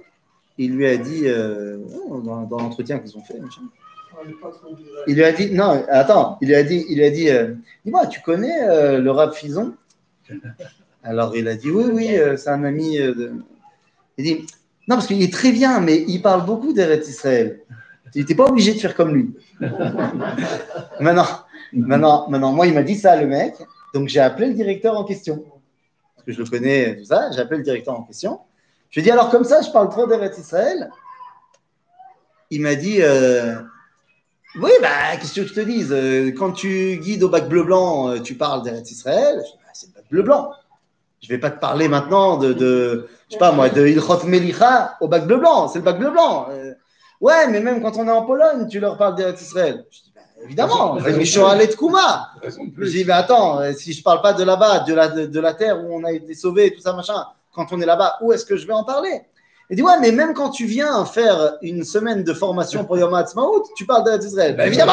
[0.57, 1.77] il lui a dit, euh,
[2.23, 3.39] dans, dans l'entretien qu'ils ont fait.
[5.07, 7.53] Il lui a dit, non, attends, il lui a dit, il lui a dit, euh,
[7.85, 9.75] dis-moi, tu connais euh, le rab Fison?
[11.03, 12.97] Alors il a dit, oui, oui, c'est un ami.
[12.97, 13.33] de...
[14.17, 14.45] Il dit,
[14.87, 17.61] non, parce qu'il est très bien, mais il parle beaucoup d'Eretz Israël.
[18.11, 19.33] Tu n'étais pas obligé de faire comme lui.
[20.99, 21.25] maintenant,
[21.73, 23.55] maintenant, maintenant, moi, il m'a dit ça, le mec.
[23.93, 25.43] Donc j'ai appelé le directeur en question.
[26.15, 27.31] Parce que je le connais, tout ça.
[27.31, 28.39] J'ai appelé le directeur en question.
[28.89, 30.89] Je lui ai dit, alors comme ça, je parle trop d'Eretz Israël.
[32.49, 33.55] Il m'a dit, euh,
[34.55, 38.19] oui, bah, qu'est-ce que je te dise Euh, Quand tu guides au bac bleu-blanc, euh,
[38.19, 39.37] tu parles d'Eretz Israël.
[39.37, 40.51] Bah, c'est le bac bleu-blanc.
[41.21, 44.97] Je vais pas te parler maintenant de, de je sais pas moi, de Ilchot Melicha
[44.99, 45.69] au bac bleu-blanc.
[45.69, 46.49] C'est le bac bleu-blanc.
[47.21, 49.85] Ouais, mais même quand on est en Pologne, tu leur parles d'Eretz Israël.
[49.89, 50.12] Je dis,
[50.45, 50.97] évidemment,
[51.77, 52.31] Kouma.
[52.41, 52.91] Raison de Je plus.
[52.91, 55.53] dis, mais attends, euh, si je parle pas de là-bas, de la, de, de la
[55.53, 58.45] terre où on a été sauvé, tout ça, machin, quand on est là-bas, où est-ce
[58.45, 59.21] que je vais en parler?
[59.69, 63.13] Il dit, ouais, mais même quand tu viens faire une semaine de formation pour Yom
[63.13, 64.55] Ha'atzmaut, tu parles d'Eretz Israël.
[64.55, 64.91] Ben, évidemment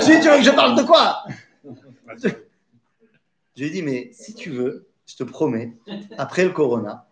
[0.00, 1.24] Je dis, tu veux que je parle de quoi?
[3.56, 5.72] Je lui ai dit, mais si tu veux, je te promets,
[6.18, 7.06] après le Corona,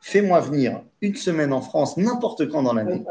[0.00, 3.04] fais-moi venir une semaine en France, n'importe quand dans l'année,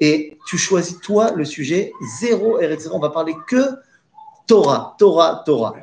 [0.00, 3.62] et tu choisis toi le sujet, zéro Israël, on va parler que
[4.46, 5.74] Torah, Torah, Torah.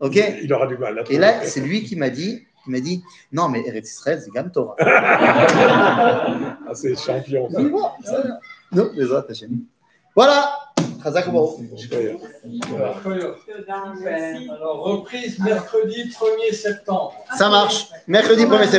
[0.00, 0.18] Ok?
[0.42, 1.04] Il aura du mal.
[1.10, 3.02] Et là, c'est lui qui m'a dit, il m'a dit,
[3.32, 4.76] non mais Eretz Israël, c'est quand même Torah.
[6.70, 7.48] Ah, c'est champion.
[7.48, 8.38] Dis, bon, ça va.
[8.70, 9.32] Non, les autres.
[10.14, 10.52] Voilà.
[11.76, 12.16] Super.
[14.52, 17.14] Alors, reprise mercredi 1er septembre.
[17.36, 17.88] ça marche.
[18.06, 18.70] Mercredi 1er septembre.